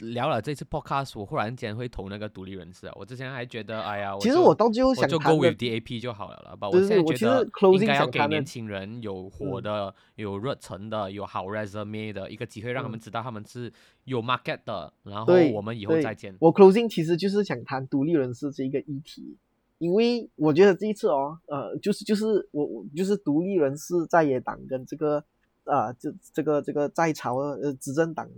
[0.00, 2.92] 聊了这次 podcast，我忽然间会投那个独立人士啊。
[2.96, 6.68] 我之前还觉得，哎呀，其实我到最后想谈 go 的 with DAP 就好了了吧。
[6.68, 13.70] 我现在觉得应该要给年轻人有活嗯的、有热忱的、有好 resume 的一个机会，让他们嗯知道他们是
[14.04, 14.92] 有 market 的。
[15.02, 16.34] 然后我们以后再见。
[16.40, 19.36] 我 closing 其实就是想谈独立人士这一个议题，
[19.78, 25.22] 因为我觉得这一次哦，呃，就是就是我我就是独立人士在野党跟这个
[25.64, 28.28] 啊、这这个这个在朝的呃执政党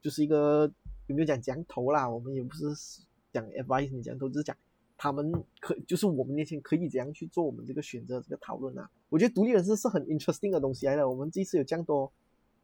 [0.00, 0.70] 就是一个
[1.06, 2.08] 有没有讲讲头啦？
[2.08, 2.64] 我们也不是
[3.32, 4.56] 讲 advice 你讲头，只是讲
[4.96, 8.90] 他们可就是我们年轻可以怎样去做我们这个选择这个讨论啊？
[9.08, 11.08] 我觉得独立人士是很 interesting 的东西来的。
[11.08, 12.12] 我们这次有这样多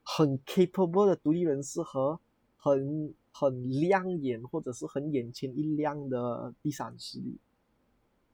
[0.02, 2.18] 很 capable 的独立人士和
[2.56, 7.38] 很很亮眼或者是很眼前一亮的第三势力，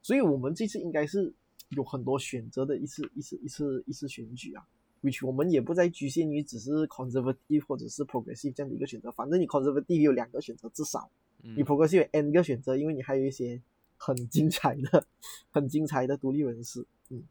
[0.03, 1.33] 所以我们这次应该是
[1.71, 4.67] 有很多选择的一次一次一次一次选举啊
[5.03, 11.11] ，which 我们也不再局限于只是 conservative 或者是 progressive 这样的一个选择，反正你 conservative 有两个选择至少，
[11.43, 13.61] 嗯你 progressive 有 n 个选择，因为你还有一些
[13.97, 15.07] 很精彩的、
[15.51, 16.87] 很精彩的独立人士。
[17.11, 17.23] 嗯，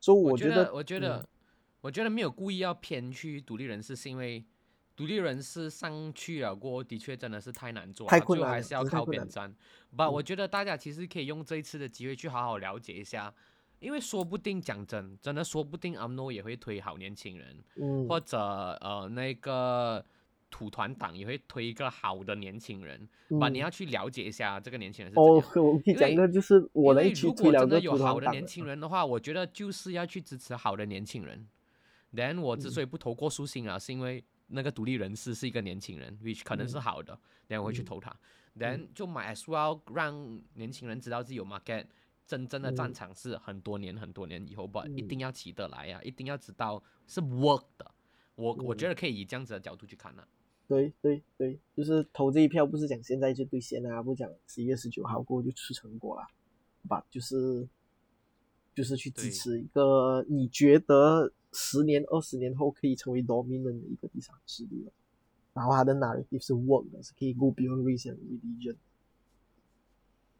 [0.00, 1.28] 所以我觉得，我觉嗯得，
[1.82, 4.44] 我觉得没有故意要偏去独立人士，是因为
[4.96, 9.54] 独立人士上去了过后，的确真的是太难做了，太困难了最后还是要靠边站。
[9.96, 13.32] 不，嗯我觉得大家其实可以用这一次的机会去好好了解一下，
[13.80, 20.04] 因为说不定讲真，真的说不定 AMNO 也会推好年轻人，嗯，或者呃那个
[20.50, 23.08] 土团党也会推一个好的年轻人，
[23.40, 31.48] 把、嗯你要去了解一下这个年轻人是怎哦样。，我讲一个，就是我因为那一区如果真个有好的年轻人的话，我觉得就是要去支持好的年轻人。
[32.12, 37.18] Then 我嗯之所以不投郭树新啊，是因为那个独立人士是一个年轻人，which 可能是嗯好的
[37.48, 38.14] ，then 我会去嗯投他。
[38.58, 41.86] Then 就 might as well 让年轻人知道自己有 market，
[42.30, 47.90] 真正的战嗯场是很多年很多年以后吧，一嗯定要起得来呀、一定要知道是 work 的。
[48.36, 50.28] 我我觉嗯得可以以这样子的角度去看啊呢、
[50.68, 56.24] 对对对，就是投这一票，不是讲现在就兑现啊，不讲十一月十九号过后就出成果了，
[56.88, 57.68] 吧，就是
[58.76, 64.92] 就是去支持一个你觉得十年、二十年后可以成为 dominant 的一个第三势力了。
[65.52, 68.76] 然后他的 narrative 是 work 的，是可以 go beyond race and religion。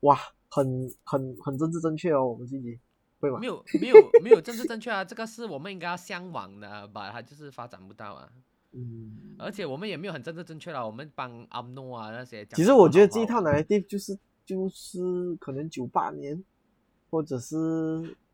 [0.01, 0.16] 哇，
[0.51, 2.79] 很很很政治正确哦，我们自己
[3.21, 3.47] 会吗没？
[3.47, 8.29] 有没有没有政治正确啊，这个是我们应该要向往的吧，它就是发展不到啊。
[8.73, 16.43] 嗯，而且我们也没有很政治正确了，我们帮阿诺啊那些讲其实我觉得这一套好好啊 narrative 就是就是可能九八年
[17.11, 17.57] 或者是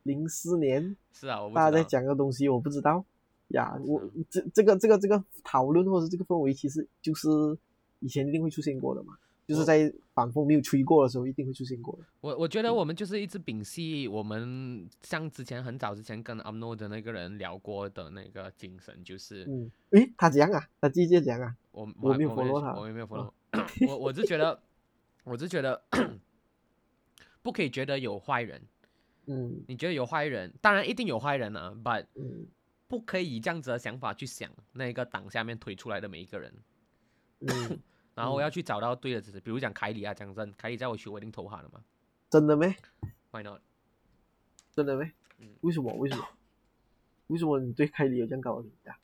[0.02, 3.04] 零四年是啊，我不大家在讲个东西，我不知道
[3.48, 3.78] 呀。
[3.86, 7.28] 我这这个这个这个讨论或者这个氛围，其实就是
[8.00, 12.04] 以前一定会出现过的嘛，就是在反风没有吹过的时候，一定会出现过的。
[12.20, 20.68] 我我觉得我们就是一直摒弃我们像之前很早之前跟阿诺的那个人聊过的那个精神，就是嗯，诶，他怎样啊？
[20.80, 21.56] 他直接怎样啊？
[21.70, 23.34] 我我没有我 follow 他我也没有 follow，哦
[23.86, 24.60] 我我是觉得
[25.24, 25.80] 我是觉得
[27.42, 28.60] 不可以觉得有坏人，
[29.26, 32.46] 嗯你觉得有坏人，当然一定有坏人啊，but 嗯
[32.88, 36.52] 不可以以这样子的想法去想那个党下面推出来的每一个人。
[37.40, 37.78] 嗯，
[38.16, 41.84] 然后我嗯要去找到对的支持，比如讲凯里啊，讲真，凯里在我区我一定投他的嘛
[42.30, 42.74] 真的没
[43.30, 43.60] ？，Why not？
[44.72, 45.54] 真的没嗯？
[45.60, 45.92] 为什么？
[45.94, 46.26] 为什么？
[47.26, 48.96] 为什么你对凯里有这样高的评价？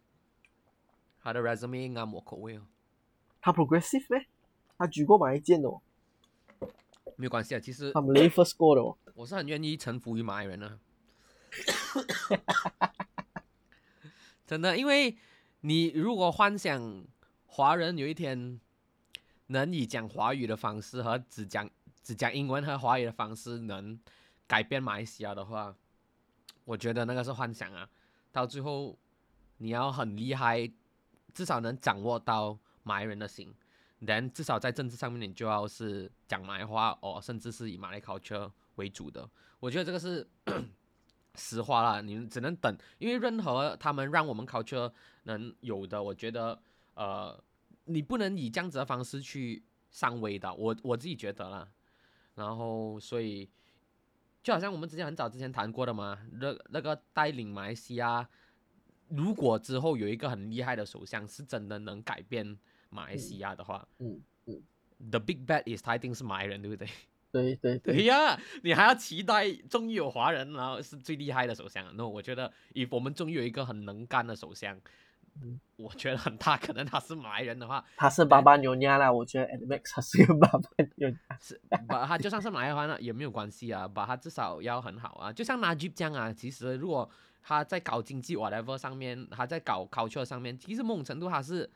[1.21, 2.63] 他的 resume 啱我口味哦，
[3.41, 4.27] 他 progressive 咩？
[4.79, 5.81] 他举过马一剑的哦，
[7.17, 8.97] 没有关系啊，其实他们 first score 的哦。
[9.15, 10.79] 我是很愿意臣服于马来人的，
[14.47, 15.19] 真的，因为
[15.61, 17.05] 你如果幻想
[17.47, 18.59] 华人有一天
[19.49, 21.69] 能以讲华语的方式和只讲
[22.03, 23.99] 只讲英文和华语的方式能
[24.47, 25.75] 改变马来西亚的话，
[26.65, 27.89] 我觉得那个是幻想啊。
[28.31, 28.99] 到最后
[29.59, 30.71] 你要很厉害，
[31.35, 33.55] 至少能掌握到马来人的心。
[34.01, 39.29] then 至少在政治上面，你就要是讲马来话哦，甚至是以马来 culture 为主的。
[39.61, 40.27] 我觉得这个是
[41.37, 44.91] 实话啦，你只能等，因为任何他们让我们 culture
[45.23, 46.61] 能有的，我觉得
[46.95, 47.41] 呃，
[47.85, 51.69] 你不能以这样子的方式去上位的，我我自己觉得啦。
[52.35, 53.49] 然后所以
[54.43, 58.29] 就好像我们之前很早之前谈过的嘛，那那个带领马来西亚，
[59.09, 62.59] 如果之后有一个很厉害的首相，是真的能改变
[62.89, 64.63] 马来西亚的话，嗯嗯
[65.11, 66.89] ，The big bet is 他一定是马来人，对不对？
[67.31, 71.95] 对对对，对 呀，你还要期待终于有华人，然后是最厉害的首相。
[71.97, 74.79] 那我觉得，以我们终于有一个很能干的首相，
[75.41, 80.61] 嗯我觉得很大可能他是马来人的话，他是巴巴牛亚啦，我觉得 a 他是个巴巴
[80.97, 81.17] 牛亚。
[81.41, 85.33] 是把他就算是马来话呢也没有关系啊，把他至少要很好啊。
[85.33, 87.11] 就像 Najib 这样啊，其实如果
[87.43, 91.69] 他在搞经济 whatever 上面，他在搞 culture 上面，其实某种程度他是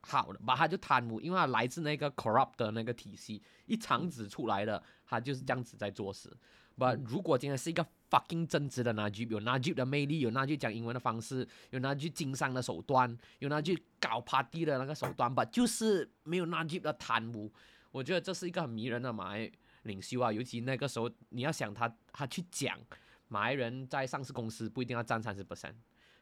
[0.00, 6.34] 好的，把他就贪污，因为他来自那个 corrupt 的那个体系，一肠子出来的，他就是这样子在做事。
[6.78, 17.50] But，如果今天是一个 fucking 正直的 Najib，有 Najib 的魅力，有 Najib 讲英文的方式，有 Najib 经商的手段，有 Najib 搞 party 的那个手段吧，就是没有 Najib 的贪污。
[17.90, 19.50] 我觉得这是一个很迷人的马来
[19.84, 22.78] 领袖啊，尤其那个时候，你要想他，他去讲
[23.28, 25.72] 马来人在上市公司不一定要占三十 percent，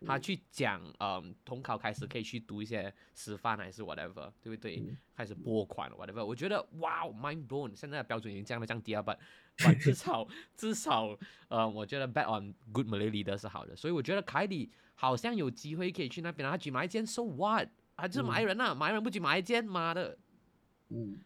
[0.07, 4.77] 他去讲，嗯，统考开始可以去读一些师范还是 whatever，对不对？
[4.79, 9.17] 嗯开始拨款 whatever，我觉得哇，mind blown，现在的标准已经降了降低了，but
[9.59, 10.27] but 至少
[10.57, 11.17] 至少，
[11.47, 17.69] 呃，我觉得 bet on good Malay leader 是好的，所以我觉得凯里好像有机会可以去那边，他举马来剑，so what？
[17.97, 20.19] 他就是马来人啊，马来人不举马来剑，妈的！
[20.89, 21.21] 嗯，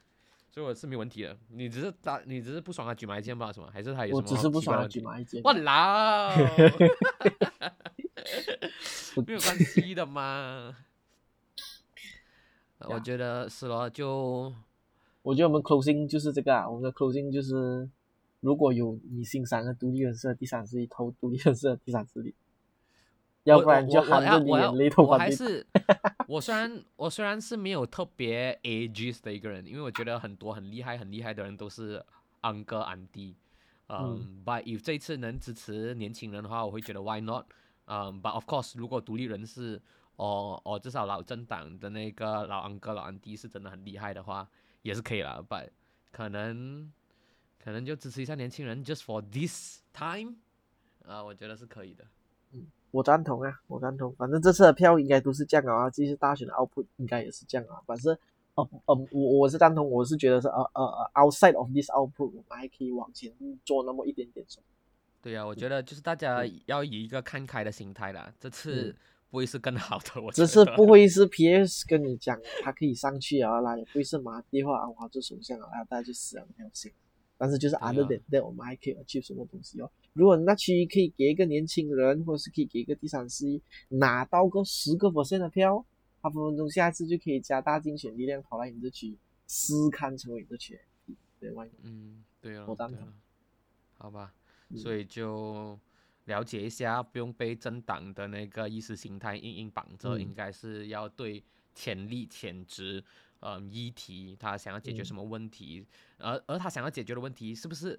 [0.51, 1.35] 所以我是没问题的。
[1.49, 3.51] 你只是打，你只是不爽他举马来剑吧？
[3.51, 3.71] 什么？
[3.73, 4.87] 还是他有什么我只是不爽？
[4.87, 5.41] 举马一剑。
[5.43, 6.31] 我老，
[9.27, 10.77] 没有关系的嘛。
[12.79, 14.53] 呃我呀觉得是咯，就
[15.23, 17.89] 我觉得我们 closing 就是这个啊，我们的 closing 就是
[18.41, 22.33] 如果有你欣赏的独立人士的第三势力，投独立人士的第三势力，
[23.43, 25.67] 要不然就我我我含着我眼泪投我还是
[26.29, 32.01] 我虽然我虽然是没有特别 ages 的一个人，因为我觉得很多很厉害很厉害的人都是
[32.43, 33.35] 安哥安迪，
[33.89, 37.45] 嗯，but if 这一次能支持年轻人的话，我会觉得 why not，
[37.91, 39.81] 嗯，but of course 如果独立人士
[40.17, 44.47] 哦哦至少老政党的那个老安哥老安迪是真的很厉害的话，
[44.83, 45.69] 也是可以啦，but
[46.13, 46.93] 可能
[47.63, 50.35] 可能就支持一下年轻人，just for this time，
[51.07, 52.05] 啊、我觉得是可以的。
[52.53, 54.11] 嗯我赞同啊，我赞同。
[54.15, 57.83] 反正这次的票应该都是这样啊，这次大选的 output 应该也是这样啊。
[57.85, 58.17] 反正，
[58.55, 63.31] 呃呃，我我是赞同，我是觉得是呃呃呃，outside of this output，我们还可以往前
[63.63, 64.65] 做那么一点点什么。
[65.21, 68.95] 对呀、我觉得就是大家要以一个看开的心态啦，这次
[69.31, 70.23] 不会是更好的。
[70.23, 76.91] 我觉这次不会是 PS 跟你讲他可以上去啊啦，也不会是马蒂或安华做首相啊，大家去死啊没有信。
[77.37, 79.91] 但是就是 other than that，我们还可以 achieve 什么东西哦？
[80.13, 85.85] 如果那区可以给一个年轻人，或者是可以给一个第三势力拿到个十个 percent 的票，
[86.21, 89.17] 他分分钟下一次就可以加大竞选力量跑来你这区，
[89.47, 90.81] 试看成为你的区
[91.39, 91.65] 对吗？
[91.83, 93.07] 嗯，对啊，我赞同
[93.99, 95.79] 好吧，嗯所以就
[96.27, 100.21] 了解一下，不用被政党的那个意识形态硬硬绑着，嗯。
[100.21, 101.43] 应该是要对
[101.75, 103.03] 潜力、潜质，
[103.41, 105.05] 嗯，议题他想要解决嗯。
[105.05, 105.87] 什么问题，
[106.19, 107.99] 而而他想要解决的问题是不是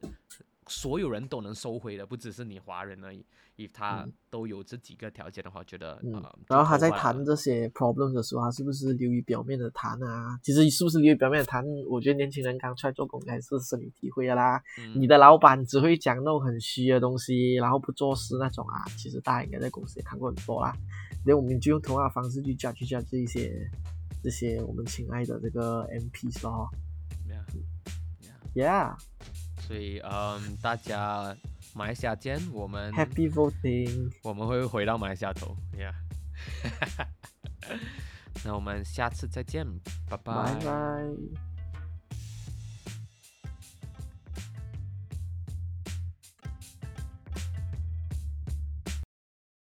[0.70, 3.26] 所有人都能收回的，不只是你华人而已。
[3.58, 10.40] if 他嗯都有这几个条件的话，觉得嗯呃，然后他在谈这些 problem 的时候，他是不是流于表面的谈啊？
[10.42, 11.66] 其实是不是流于表面的谈？
[11.90, 14.64] 我觉得年轻人刚出来做工还是深有体会的啦。
[14.78, 20.74] 嗯你的老板只会讲那种很虚的东西，然后不做事那种啊，其实大家应该在公司也看过很多啦。
[21.26, 23.70] 然后我们就用同样的方式去 judge 去 judge 这一些
[24.24, 26.70] 这些我们亲爱的这个 MPs 咯。
[27.28, 27.44] yeah,
[28.56, 28.96] yeah.
[29.70, 31.38] 所以嗯，大家
[31.76, 35.94] 马来西亚见，我们 voting，我们会回到马来西亚头，Yeah。
[38.44, 39.64] 那我们下次再见，
[40.10, 41.49] 拜拜拜。